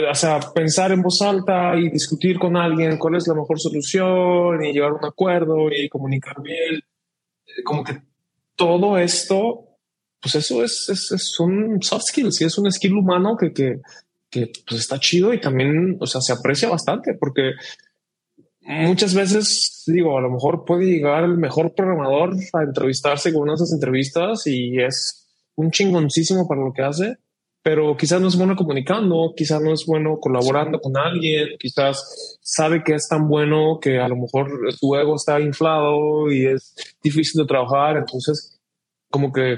o 0.10 0.16
sea, 0.16 0.40
pensar 0.54 0.92
en 0.92 1.02
voz 1.02 1.22
alta 1.22 1.76
y 1.78 1.90
discutir 1.90 2.40
con 2.40 2.56
alguien 2.56 2.98
cuál 2.98 3.16
es 3.16 3.28
la 3.28 3.36
mejor 3.36 3.60
solución 3.60 4.64
y 4.64 4.74
llegar 4.74 4.92
a 4.92 4.96
un 4.96 5.06
acuerdo 5.06 5.70
y 5.72 5.90
comunicar 5.90 6.42
bien, 6.42 6.76
eh, 6.76 7.64
como 7.64 7.84
que 7.84 8.02
todo 8.56 8.98
esto, 8.98 9.78
pues 10.22 10.36
eso 10.36 10.64
es, 10.64 10.90
es, 10.90 11.12
es 11.12 11.40
un 11.40 11.82
soft 11.82 12.04
skills 12.04 12.42
y 12.42 12.46
es 12.46 12.58
un 12.58 12.72
skill 12.72 12.94
humano 12.94 13.36
que, 13.38 13.52
que, 13.52 13.82
que 14.30 14.52
pues 14.68 14.82
está 14.82 15.00
chido 15.00 15.34
y 15.34 15.42
también, 15.42 15.98
o 16.00 16.08
sea, 16.08 16.22
se 16.22 16.34
aprecia 16.34 16.70
bastante 16.70 17.14
porque 17.14 17.54
muchas 18.62 19.14
veces 19.14 19.84
digo, 19.88 20.18
a 20.18 20.22
lo 20.22 20.30
mejor 20.30 20.66
puede 20.66 20.86
llegar 20.86 21.24
el 21.24 21.38
mejor 21.38 21.74
programador 21.74 22.36
a 22.54 22.64
entrevistarse 22.64 23.32
con 23.34 23.44
una 23.44 23.54
de 23.54 23.56
esas 23.56 23.74
entrevistas 23.74 24.46
y 24.48 24.80
es 24.80 25.28
un 25.56 25.72
chingoncísimo 25.72 26.48
para 26.48 26.62
lo 26.62 26.74
que 26.74 26.84
hace, 26.84 27.18
pero 27.68 27.98
quizás 27.98 28.22
no 28.22 28.30
es 28.30 28.38
bueno 28.38 28.56
comunicando, 28.56 29.34
quizás 29.36 29.62
no 29.62 29.74
es 29.74 29.86
bueno 29.86 30.20
colaborando 30.22 30.80
con 30.80 30.96
alguien, 30.96 31.50
quizás 31.60 32.40
sabe 32.42 32.82
que 32.82 32.94
es 32.94 33.10
tan 33.10 33.28
bueno 33.28 33.80
que 33.82 34.00
a 34.00 34.08
lo 34.08 34.16
mejor 34.16 34.74
su 34.74 34.96
ego 34.96 35.18
está 35.18 35.42
inflado 35.42 36.32
y 36.32 36.46
es 36.46 36.74
difícil 37.04 37.42
de 37.42 37.46
trabajar. 37.46 37.98
Entonces, 37.98 38.58
como 39.10 39.34
que, 39.34 39.58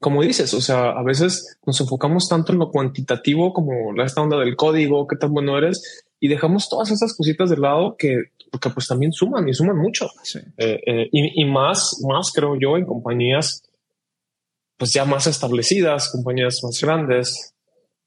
como 0.00 0.20
dices, 0.20 0.52
o 0.52 0.60
sea, 0.60 0.90
a 0.90 1.04
veces 1.04 1.60
nos 1.64 1.80
enfocamos 1.80 2.28
tanto 2.28 2.50
en 2.50 2.58
lo 2.58 2.72
cuantitativo 2.72 3.52
como 3.52 3.94
esta 4.02 4.22
onda 4.22 4.40
del 4.40 4.56
código, 4.56 5.06
qué 5.06 5.14
tan 5.14 5.32
bueno 5.32 5.56
eres, 5.56 6.04
y 6.18 6.26
dejamos 6.26 6.68
todas 6.68 6.90
esas 6.90 7.16
cositas 7.16 7.50
de 7.50 7.56
lado 7.56 7.94
que, 7.96 8.16
porque 8.50 8.70
pues 8.70 8.88
también 8.88 9.12
suman 9.12 9.48
y 9.48 9.54
suman 9.54 9.78
mucho. 9.78 10.08
Eh, 10.56 10.80
eh, 10.84 11.08
y, 11.12 11.40
y, 11.40 11.44
más, 11.44 12.04
más 12.08 12.32
creo 12.34 12.56
yo 12.60 12.76
en 12.76 12.84
compañías 12.84 13.62
pues 14.80 14.92
ya 14.94 15.04
más 15.04 15.26
establecidas, 15.28 16.08
compañías 16.10 16.58
más 16.64 16.80
grandes, 16.80 17.54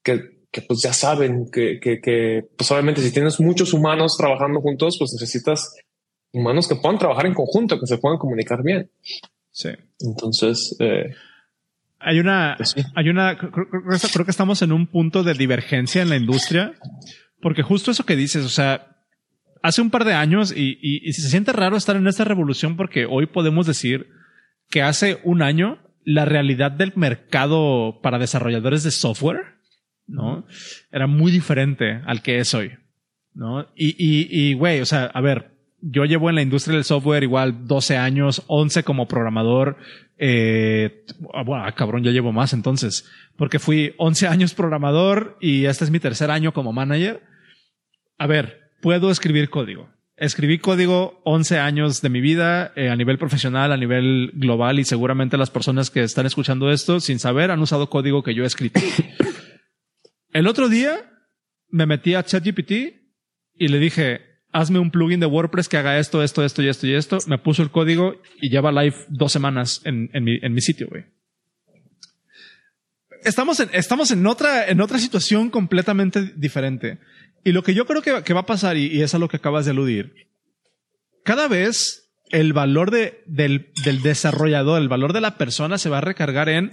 que, 0.02 0.42
que 0.50 0.60
pues 0.60 0.82
ya 0.82 0.92
saben 0.92 1.48
que, 1.50 1.78
que, 1.80 2.00
que, 2.00 2.42
pues 2.58 2.68
obviamente 2.72 3.00
si 3.00 3.12
tienes 3.12 3.38
muchos 3.40 3.72
humanos 3.72 4.16
trabajando 4.18 4.60
juntos, 4.60 4.96
pues 4.98 5.12
necesitas 5.12 5.72
humanos 6.32 6.66
que 6.68 6.74
puedan 6.74 6.98
trabajar 6.98 7.26
en 7.26 7.34
conjunto, 7.34 7.78
que 7.78 7.86
se 7.86 7.96
puedan 7.98 8.18
comunicar 8.18 8.62
bien. 8.64 8.90
Sí. 9.52 9.68
Entonces, 10.00 10.74
eh, 10.80 11.14
hay 12.00 12.18
una, 12.18 12.54
Pues 12.56 12.70
sí. 12.70 12.82
hay 12.96 13.08
una, 13.08 13.38
creo, 13.38 13.52
creo- 13.52 13.70
creo 14.12 14.24
que 14.24 14.30
estamos 14.32 14.60
en 14.62 14.72
un 14.72 14.88
punto 14.88 15.22
de 15.22 15.34
divergencia 15.34 16.02
en 16.02 16.08
la 16.08 16.16
industria, 16.16 16.72
porque 17.40 17.62
justo 17.62 17.92
eso 17.92 18.04
que 18.04 18.16
dices, 18.16 18.44
o 18.44 18.48
sea, 18.48 18.96
hace 19.62 19.80
un 19.80 19.90
par 19.90 20.04
de 20.04 20.12
años 20.14 20.52
y, 20.54 20.76
y, 20.82 21.08
y 21.08 21.12
se 21.12 21.28
siente 21.30 21.52
raro 21.52 21.76
estar 21.76 21.94
en 21.96 22.06
esta 22.08 22.24
revolución 22.24 22.76
porque 22.76 23.06
hoy 23.06 23.26
podemos 23.26 23.66
decir 23.66 24.08
que 24.70 24.82
hace 24.82 25.20
un 25.22 25.40
año 25.40 25.78
la 26.04 26.24
realidad 26.24 26.70
del 26.70 26.92
mercado 26.96 28.00
para 28.02 28.18
desarrolladores 28.18 28.82
de 28.82 28.90
software, 28.90 29.56
¿no? 30.06 30.46
Era 30.92 31.06
muy 31.06 31.32
diferente 31.32 32.02
al 32.06 32.22
que 32.22 32.38
es 32.38 32.54
hoy, 32.54 32.72
¿no? 33.32 33.68
Y, 33.74 33.96
y, 33.98 34.28
y, 34.30 34.54
güey, 34.54 34.80
o 34.80 34.86
sea, 34.86 35.04
a 35.06 35.20
ver, 35.20 35.52
yo 35.80 36.04
llevo 36.04 36.28
en 36.30 36.36
la 36.36 36.42
industria 36.42 36.74
del 36.74 36.84
software 36.84 37.22
igual 37.22 37.66
12 37.66 37.96
años, 37.96 38.42
11 38.46 38.84
como 38.84 39.06
programador, 39.06 39.76
eh, 40.16 41.04
ah, 41.34 41.42
bueno, 41.42 41.64
ah, 41.64 41.72
cabrón, 41.72 42.04
ya 42.04 42.10
llevo 42.10 42.32
más 42.32 42.52
entonces, 42.52 43.10
porque 43.36 43.58
fui 43.58 43.94
11 43.98 44.28
años 44.28 44.54
programador 44.54 45.36
y 45.40 45.66
este 45.66 45.84
es 45.84 45.90
mi 45.90 46.00
tercer 46.00 46.30
año 46.30 46.52
como 46.52 46.72
manager. 46.72 47.22
A 48.16 48.26
ver, 48.26 48.70
puedo 48.80 49.10
escribir 49.10 49.50
código. 49.50 49.90
Escribí 50.16 50.58
código 50.58 51.20
11 51.24 51.58
años 51.58 52.00
de 52.00 52.08
mi 52.08 52.20
vida 52.20 52.72
eh, 52.76 52.88
a 52.88 52.94
nivel 52.94 53.18
profesional, 53.18 53.72
a 53.72 53.76
nivel 53.76 54.30
global 54.34 54.78
y 54.78 54.84
seguramente 54.84 55.36
las 55.36 55.50
personas 55.50 55.90
que 55.90 56.04
están 56.04 56.24
escuchando 56.24 56.70
esto 56.70 57.00
sin 57.00 57.18
saber 57.18 57.50
han 57.50 57.60
usado 57.60 57.90
código 57.90 58.22
que 58.22 58.34
yo 58.34 58.44
he 58.44 58.46
escrito. 58.46 58.80
El 60.32 60.46
otro 60.46 60.68
día 60.68 61.10
me 61.68 61.86
metí 61.86 62.14
a 62.14 62.22
ChatGPT 62.22 62.72
y 63.54 63.68
le 63.68 63.78
dije, 63.80 64.20
hazme 64.52 64.78
un 64.78 64.92
plugin 64.92 65.18
de 65.18 65.26
WordPress 65.26 65.68
que 65.68 65.78
haga 65.78 65.98
esto, 65.98 66.22
esto, 66.22 66.44
esto 66.44 66.62
y 66.62 66.68
esto 66.68 66.86
y 66.86 66.94
esto. 66.94 67.18
Me 67.26 67.38
puso 67.38 67.62
el 67.62 67.72
código 67.72 68.22
y 68.40 68.50
lleva 68.50 68.70
live 68.70 68.96
dos 69.08 69.32
semanas 69.32 69.80
en, 69.84 70.10
en 70.12 70.22
mi, 70.22 70.38
en 70.40 70.52
mi 70.52 70.60
sitio, 70.60 70.86
güey. 70.88 71.04
Estamos 73.24 73.58
en, 73.58 73.70
estamos 73.72 74.10
en 74.12 74.24
otra, 74.26 74.68
en 74.68 74.80
otra 74.80 74.98
situación 74.98 75.50
completamente 75.50 76.32
diferente. 76.36 77.00
Y 77.44 77.52
lo 77.52 77.62
que 77.62 77.74
yo 77.74 77.86
creo 77.86 78.02
que, 78.02 78.22
que 78.24 78.34
va 78.34 78.40
a 78.40 78.46
pasar, 78.46 78.76
y, 78.76 78.86
y 78.86 79.02
es 79.02 79.14
a 79.14 79.18
lo 79.18 79.28
que 79.28 79.36
acabas 79.36 79.64
de 79.66 79.72
aludir, 79.72 80.14
cada 81.24 81.46
vez 81.48 82.10
el 82.30 82.52
valor 82.52 82.90
de, 82.90 83.22
del, 83.26 83.72
del 83.84 84.02
desarrollador, 84.02 84.80
el 84.80 84.88
valor 84.88 85.12
de 85.12 85.20
la 85.20 85.36
persona 85.36 85.78
se 85.78 85.90
va 85.90 85.98
a 85.98 86.02
recargar 86.02 86.48
en, 86.48 86.70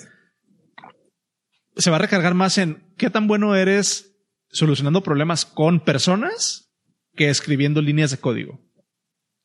se 1.76 1.90
va 1.90 1.98
a 1.98 2.00
recargar 2.00 2.34
más 2.34 2.58
en 2.58 2.84
qué 2.98 3.10
tan 3.10 3.28
bueno 3.28 3.56
eres 3.56 4.16
solucionando 4.50 5.02
problemas 5.04 5.46
con 5.46 5.80
personas 5.84 6.70
que 7.16 7.30
escribiendo 7.30 7.82
líneas 7.82 8.12
de 8.12 8.18
código. 8.18 8.60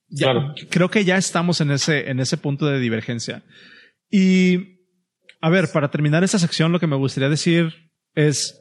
Ya- 0.08 0.32
Claro. 0.32 0.54
Creo 0.70 0.90
que 0.90 1.04
ya 1.04 1.16
estamos 1.16 1.60
en 1.60 1.70
ese, 1.72 2.10
en 2.10 2.20
ese 2.20 2.36
punto 2.36 2.66
de 2.66 2.78
divergencia. 2.80 3.44
Y, 4.10 4.80
a 5.40 5.50
ver, 5.50 5.68
para 5.72 5.90
terminar 5.90 6.22
esta 6.24 6.38
sección, 6.38 6.70
lo 6.72 6.78
que 6.80 6.86
me 6.86 6.96
gustaría 6.96 7.28
decir 7.28 7.90
es, 8.14 8.60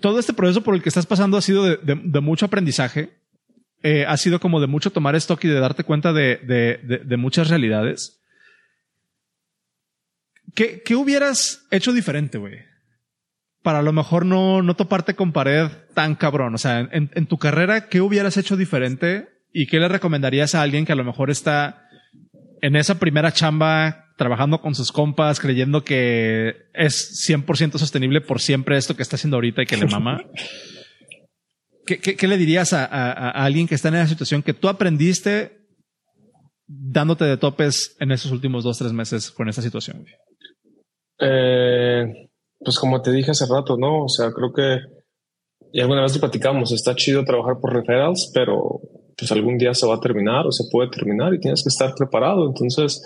todo 0.00 0.18
este 0.18 0.32
proceso 0.32 0.62
por 0.62 0.74
el 0.74 0.82
que 0.82 0.88
estás 0.88 1.06
pasando 1.06 1.36
ha 1.36 1.42
sido 1.42 1.64
de, 1.64 1.76
de- 1.78 2.00
de 2.02 2.20
mucho 2.20 2.46
aprendizaje, 2.46 3.10
eh, 3.82 4.04
ha 4.06 4.16
sido 4.16 4.40
como 4.40 4.60
de 4.60 4.66
mucho 4.66 4.90
tomar 4.90 5.14
stock 5.16 5.42
y 5.44 5.48
de 5.48 5.60
darte 5.60 5.84
cuenta 5.84 6.12
de, 6.12 6.36
de- 7.04 7.16
muchas 7.16 7.48
realidades. 7.48 8.20
¿Qué, 10.54 10.82
qué 10.84 10.96
hubieras 10.96 11.66
hecho 11.70 11.92
diferente, 11.92 12.38
güey? 12.38 12.58
Para 13.62 13.80
a 13.80 13.82
lo 13.82 13.92
mejor 13.92 14.24
no, 14.24 14.62
no 14.62 14.74
toparte 14.74 15.14
con 15.14 15.32
pared 15.32 15.68
tan 15.94 16.14
cabrón. 16.14 16.54
O 16.54 16.58
sea, 16.58 16.80
en, 16.80 17.10
en 17.14 17.26
tu 17.26 17.38
carrera, 17.38 17.88
¿qué 17.88 18.00
hubieras 18.00 18.36
hecho 18.36 18.56
diferente? 18.56 19.28
¿Y 19.52 19.66
qué 19.66 19.78
le 19.78 19.88
recomendarías 19.88 20.54
a 20.54 20.62
alguien 20.62 20.84
que 20.86 20.92
a 20.92 20.96
lo 20.96 21.04
mejor 21.04 21.30
está 21.30 21.88
en 22.60 22.76
esa 22.76 22.98
primera 22.98 23.32
chamba, 23.32 24.07
trabajando 24.18 24.60
con 24.60 24.74
sus 24.74 24.92
compas, 24.92 25.40
creyendo 25.40 25.82
que 25.84 26.66
es 26.74 27.24
100% 27.26 27.78
sostenible 27.78 28.20
por 28.20 28.40
siempre 28.42 28.76
esto 28.76 28.94
que 28.94 29.02
está 29.02 29.16
haciendo 29.16 29.38
ahorita 29.38 29.62
y 29.62 29.66
que 29.66 29.78
le 29.78 29.86
mama? 29.86 30.22
¿Qué, 31.86 31.98
qué, 32.00 32.16
qué 32.16 32.28
le 32.28 32.36
dirías 32.36 32.74
a, 32.74 32.84
a- 32.84 33.12
a 33.12 33.44
alguien 33.44 33.66
que 33.66 33.74
está 33.74 33.88
en 33.88 33.94
esa 33.94 34.08
situación 34.08 34.42
que 34.42 34.52
tú 34.52 34.68
aprendiste 34.68 35.56
dándote 36.66 37.24
de 37.24 37.38
topes 37.38 37.96
en 37.98 38.12
esos 38.12 38.30
últimos 38.30 38.62
dos, 38.64 38.76
tres 38.76 38.92
meses 38.92 39.30
con 39.30 39.48
esa 39.48 39.62
situación? 39.62 40.04
Eh, 41.20 42.04
pues 42.58 42.78
como 42.78 43.00
te 43.00 43.10
dije 43.12 43.30
hace 43.30 43.46
rato, 43.48 43.76
¿no? 43.78 44.04
O 44.04 44.08
sea, 44.08 44.30
creo 44.32 44.52
que 44.52 44.78
y 45.72 45.80
alguna 45.80 46.02
vez 46.02 46.14
lo 46.14 46.20
platicamos, 46.20 46.72
está 46.72 46.94
chido 46.94 47.24
trabajar 47.24 47.56
por 47.60 47.72
referrals, 47.74 48.30
pero 48.34 48.80
pues 49.16 49.30
algún 49.32 49.58
día 49.58 49.74
se 49.74 49.86
va 49.86 49.96
a 49.96 50.00
terminar 50.00 50.46
o 50.46 50.52
se 50.52 50.64
puede 50.70 50.90
terminar 50.90 51.34
y 51.34 51.40
tienes 51.40 51.62
que 51.62 51.68
estar 51.68 51.94
preparado. 51.94 52.46
Entonces, 52.48 53.02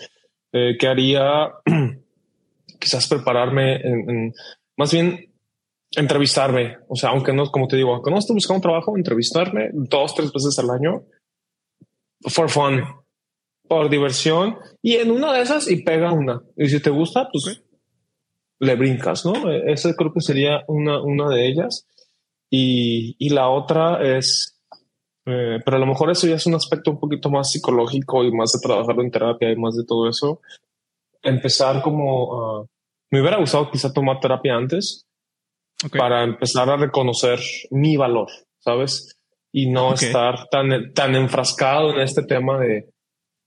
eh, 0.53 0.77
¿qué 0.79 0.87
haría? 0.89 1.53
Quizás 2.79 3.09
prepararme 3.09 3.77
en, 3.77 4.11
en- 4.11 4.35
más 4.77 4.93
bien 4.93 5.33
entrevistarme. 5.95 6.79
O 6.89 6.97
sea, 6.97 7.11
aunque 7.11 7.33
no, 7.33 7.51
como 7.51 7.69
te 7.69 7.77
digo, 7.77 7.95
aunque 7.95 8.11
no 8.11 8.19
esté 8.19 8.33
buscando 8.33 8.57
un 8.57 8.63
trabajo, 8.63 8.97
entrevistarme 8.97 9.71
dos, 9.73 10.15
tres 10.15 10.33
veces 10.33 10.59
al 10.59 10.71
año 10.71 11.05
for 12.29 12.49
fun, 12.49 12.83
por 13.69 13.91
diversión 13.91 14.57
y 14.81 14.95
en 14.97 15.11
una 15.11 15.33
de 15.33 15.43
esas 15.43 15.71
y 15.71 15.83
pega 15.83 16.13
una. 16.13 16.43
Y 16.57 16.69
si 16.69 16.81
te 16.81 16.91
gusta, 16.91 17.29
pues 17.33 17.63
le 18.61 18.77
brincas, 18.77 19.25
¿no? 19.27 19.51
Eh, 19.51 19.73
Esa 19.73 19.93
creo 19.95 20.13
que 20.13 20.21
sería 20.21 20.63
una, 20.69 21.03
una 21.03 21.29
de 21.29 21.49
ellas. 21.49 21.87
Y, 22.49 23.17
y 23.19 23.31
la 23.31 23.49
otra 23.49 24.17
es, 24.19 24.62
eh, 25.27 25.61
pero 25.65 25.77
a 25.77 25.81
lo 25.81 25.87
mejor 25.87 26.11
eso 26.11 26.27
ya 26.27 26.35
es 26.37 26.47
un 26.47 26.55
aspecto 26.55 26.91
un 26.91 26.99
poquito 26.99 27.31
más 27.31 27.51
psicológico 27.51 28.25
y 28.25 28.33
más 28.33 28.53
de 28.53 28.61
trabajar 28.61 28.99
en 29.01 29.11
terapia 29.11 29.51
y 29.51 29.57
más 29.57 29.77
de 29.77 29.85
todo 29.85 30.09
eso. 30.09 30.41
Empezar 31.23 31.83
como, 31.83 32.35
ah, 32.61 32.67
me 33.11 33.21
hubiera 33.21 33.39
gustado 33.39 33.71
quizá 33.71 33.93
tomar 33.93 34.21
terapia 34.21 34.57
antes 34.57 35.07
Ok. 35.85 35.97
para 35.97 36.25
empezar 36.25 36.69
a 36.71 36.77
reconocer 36.77 37.39
mi 37.71 37.97
valor, 37.97 38.29
¿sabes? 38.59 39.17
Y 39.53 39.69
no 39.71 39.91
Ok. 39.91 40.03
estar 40.03 40.49
tan, 40.49 40.93
tan 40.93 41.15
enfrascado 41.15 41.93
en 41.95 42.01
este 42.01 42.23
tema 42.23 42.59
de 42.59 42.89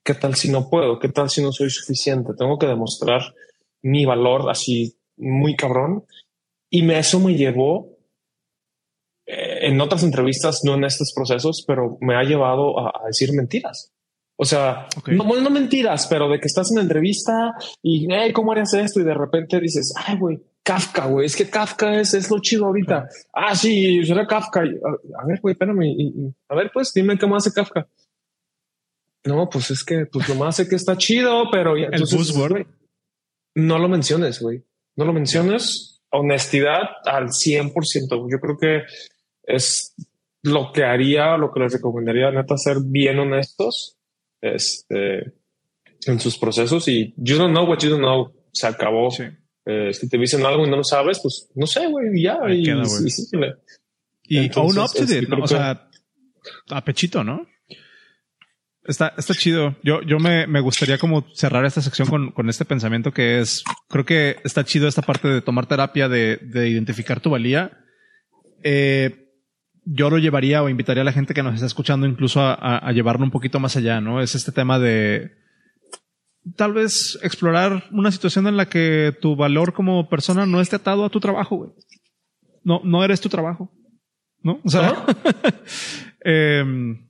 qué 0.03 0.13
tal 0.13 0.35
si 0.35 0.51
no 0.51 0.69
puedo, 0.69 0.99
qué 0.99 1.09
tal 1.09 1.29
si 1.29 1.41
no 1.41 1.51
soy 1.51 1.69
suficiente. 1.69 2.33
Tengo 2.37 2.57
que 2.59 2.67
demostrar 2.67 3.33
mi 3.81 4.05
valor 4.05 4.49
así 4.49 4.97
muy 5.17 5.55
cabrón. 5.55 6.05
Y 6.69 6.83
me, 6.83 6.99
eso 6.99 7.19
me 7.19 7.35
llevó 7.35 7.94
en 9.65 9.81
otras 9.81 10.03
entrevistas, 10.03 10.61
no 10.63 10.75
en 10.75 10.83
estos 10.85 11.11
procesos, 11.13 11.63
pero 11.67 11.97
me 12.01 12.15
ha 12.15 12.23
llevado 12.23 12.79
a, 12.79 12.89
a 13.03 13.07
decir 13.07 13.31
mentiras. 13.33 13.91
O 14.37 14.43
sea, 14.45 14.87
Ok. 14.97 15.09
no, 15.09 15.23
no 15.23 15.49
mentiras, 15.49 16.07
pero 16.07 16.27
de 16.29 16.39
que 16.39 16.47
estás 16.47 16.71
en 16.71 16.79
entrevista 16.79 17.53
y 17.81 18.07
hey, 18.11 18.33
cómo 18.33 18.51
harías 18.51 18.73
esto 18.73 18.99
y 18.99 19.03
de 19.03 19.13
repente 19.13 19.59
dices, 19.59 19.93
ay, 19.95 20.17
güey, 20.17 20.39
Kafka, 20.61 21.05
güey, 21.07 21.25
es 21.27 21.35
que 21.35 21.49
Kafka 21.49 21.99
es, 22.01 22.13
es 22.15 22.29
lo 22.31 22.39
chido 22.41 22.65
ahorita. 22.65 23.07
Ah, 23.33 23.55
sí, 23.55 24.03
será 24.03 24.25
Kafka. 24.27 24.61
A, 24.61 25.21
a 25.23 25.25
ver, 25.25 25.39
güey, 25.41 25.53
espérame. 25.53 25.83
y- 25.83 26.07
y- 26.07 26.33
a 26.49 26.55
ver, 26.55 26.71
pues 26.73 26.91
dime 26.93 27.17
qué 27.17 27.27
más 27.27 27.45
hace 27.47 27.53
Kafka. 27.55 27.87
No, 29.25 29.49
pues 29.49 29.71
es 29.71 29.83
que, 29.83 30.05
pues 30.05 30.27
nomás 30.29 30.55
sé 30.57 30.67
que 30.67 30.75
está 30.75 30.97
chido, 30.97 31.45
pero 31.51 31.77
ya, 31.77 31.85
El 31.87 31.93
entonces, 31.93 32.17
buzzword. 32.17 32.51
güey, 32.51 32.65
no 33.55 33.79
lo 33.79 33.87
menciones, 33.89 34.41
güey. 34.41 34.63
No 34.95 35.05
lo 35.05 35.13
menciones. 35.13 36.01
Honestidad 36.11 36.81
al 37.05 37.29
100%. 37.29 38.27
Yo 38.31 38.39
creo 38.39 38.57
que 38.57 38.81
es 39.47 39.95
lo 40.43 40.71
que 40.73 40.83
haría, 40.83 41.37
lo 41.37 41.51
que 41.51 41.59
les 41.61 41.73
recomendaría, 41.73 42.31
neta, 42.31 42.57
ser 42.57 42.77
bien 42.85 43.17
honestos 43.19 43.97
este, 44.41 45.33
en 46.05 46.19
sus 46.19 46.37
procesos 46.37 46.87
y 46.87 47.13
you 47.17 47.37
don't 47.37 47.51
know 47.51 47.65
what 47.67 47.79
you 47.79 47.89
don't 47.89 48.01
know. 48.01 48.33
Se 48.51 48.67
acabó. 48.67 49.09
Sí. 49.11 49.23
Eh, 49.65 49.91
si 49.93 50.07
te 50.07 50.17
dicen 50.17 50.45
algo 50.45 50.65
y 50.65 50.69
no 50.69 50.77
lo 50.77 50.83
sabes, 50.83 51.19
pues 51.21 51.49
no 51.55 51.65
sé, 51.65 51.87
güey, 51.87 52.21
ya. 52.21 52.37
Ahí 52.43 52.61
y, 52.61 52.63
queda, 52.65 52.83
y 52.83 53.09
síguele. 53.09 53.55
Y 54.23 54.37
Entonces, 54.37 54.77
own 54.77 54.83
up 54.85 54.91
to 54.93 55.03
es- 55.03 55.11
it, 55.23 55.29
O 55.33 55.47
sea, 55.47 55.89
a 56.69 56.83
pechito, 56.85 57.23
¿no? 57.23 57.47
Está, 58.83 59.13
está 59.17 59.33
chido. 59.33 59.75
Yo, 59.83 60.03
yo 60.03 60.19
me, 60.19 60.45
me 60.45 60.59
gustaría 60.59 60.99
como 60.99 61.25
cerrar 61.33 61.65
esta 61.65 61.81
sección 61.81 62.07
con, 62.07 62.31
con 62.31 62.49
este 62.49 62.65
pensamiento 62.65 63.11
que 63.11 63.39
es, 63.39 63.63
creo 63.89 64.05
que 64.05 64.35
está 64.43 64.63
chido 64.63 64.87
esta 64.87 65.01
parte 65.01 65.27
de 65.27 65.41
tomar 65.41 65.65
terapia, 65.65 66.07
de, 66.07 66.37
de 66.37 66.69
identificar 66.69 67.19
tu 67.19 67.31
valía. 67.31 67.79
Eh, 68.61 69.24
yo 69.85 70.09
lo 70.09 70.17
llevaría 70.17 70.61
o 70.63 70.69
invitaría 70.69 71.01
a 71.01 71.05
la 71.05 71.11
gente 71.13 71.33
que 71.33 71.43
nos 71.43 71.53
está 71.55 71.65
escuchando 71.67 72.07
incluso 72.07 72.41
a, 72.41 72.53
a- 72.53 72.77
a 72.79 72.91
llevarlo 72.91 73.23
un 73.23 73.31
poquito 73.31 73.59
más 73.59 73.77
allá, 73.77 74.01
¿no? 74.01 74.19
Es 74.21 74.35
este 74.35 74.51
tema 74.51 74.79
de 74.79 75.31
tal 76.55 76.73
vez 76.73 77.17
explorar 77.23 77.85
una 77.91 78.11
situación 78.11 78.47
en 78.47 78.57
la 78.57 78.67
que 78.67 79.15
tu 79.21 79.35
valor 79.35 79.73
como 79.73 80.09
persona 80.09 80.45
no 80.45 80.59
esté 80.61 80.75
atado 80.75 81.05
a 81.05 81.09
tu 81.09 81.19
trabajo, 81.19 81.55
güey. 81.55 81.71
No, 82.63 82.81
no 82.83 83.03
eres 83.03 83.21
tu 83.21 83.29
trabajo. 83.29 83.71
¿No? 84.43 84.59
O 84.63 84.69
sea. 84.69 85.05
Em, 86.27 87.07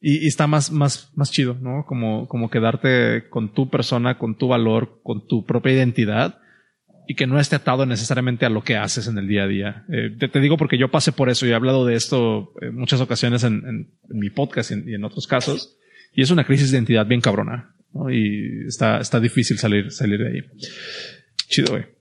y, 0.00 0.24
y 0.24 0.26
está 0.28 0.46
más, 0.46 0.70
más, 0.70 1.10
más 1.16 1.30
chido, 1.30 1.54
¿no? 1.54 1.84
Como, 1.86 2.28
como 2.28 2.50
quedarte 2.50 3.28
con 3.30 3.52
tu 3.54 3.70
persona, 3.70 4.18
con 4.18 4.36
tu 4.36 4.48
valor, 4.48 5.00
con 5.02 5.26
tu 5.26 5.44
propia 5.46 5.72
identidad 5.72 6.37
y 7.10 7.14
que 7.14 7.26
no 7.26 7.40
esté 7.40 7.56
atado 7.56 7.86
necesariamente 7.86 8.44
a 8.44 8.50
lo 8.50 8.62
que 8.62 8.76
haces 8.76 9.08
en 9.08 9.16
el 9.16 9.26
día 9.26 9.44
a 9.44 9.46
día. 9.48 9.86
Eh, 9.90 10.14
te, 10.18 10.28
te 10.28 10.40
digo 10.40 10.58
porque 10.58 10.76
yo 10.76 10.90
pasé 10.90 11.10
por 11.10 11.30
eso 11.30 11.46
y 11.46 11.50
he 11.50 11.54
hablado 11.54 11.86
de 11.86 11.94
esto 11.94 12.52
en 12.60 12.74
muchas 12.76 13.00
ocasiones 13.00 13.44
en, 13.44 13.94
mi 14.10 14.28
podcast 14.28 14.70
y 14.70 14.74
en, 14.74 14.88
y 14.90 14.94
en 14.94 15.04
otros 15.04 15.26
casos. 15.26 15.78
Y 16.12 16.20
es 16.20 16.30
una 16.30 16.44
crisis 16.44 16.70
de 16.70 16.76
identidad 16.76 17.06
bien 17.06 17.22
cabrona. 17.22 17.74
Y 18.10 18.66
está, 18.66 18.98
está 18.98 19.20
difícil 19.20 19.56
salir, 19.56 19.90
salir 19.90 20.18
de 20.18 20.28
ahí. 20.28 20.40
Chido, 21.48 21.70
güey. 21.70 21.97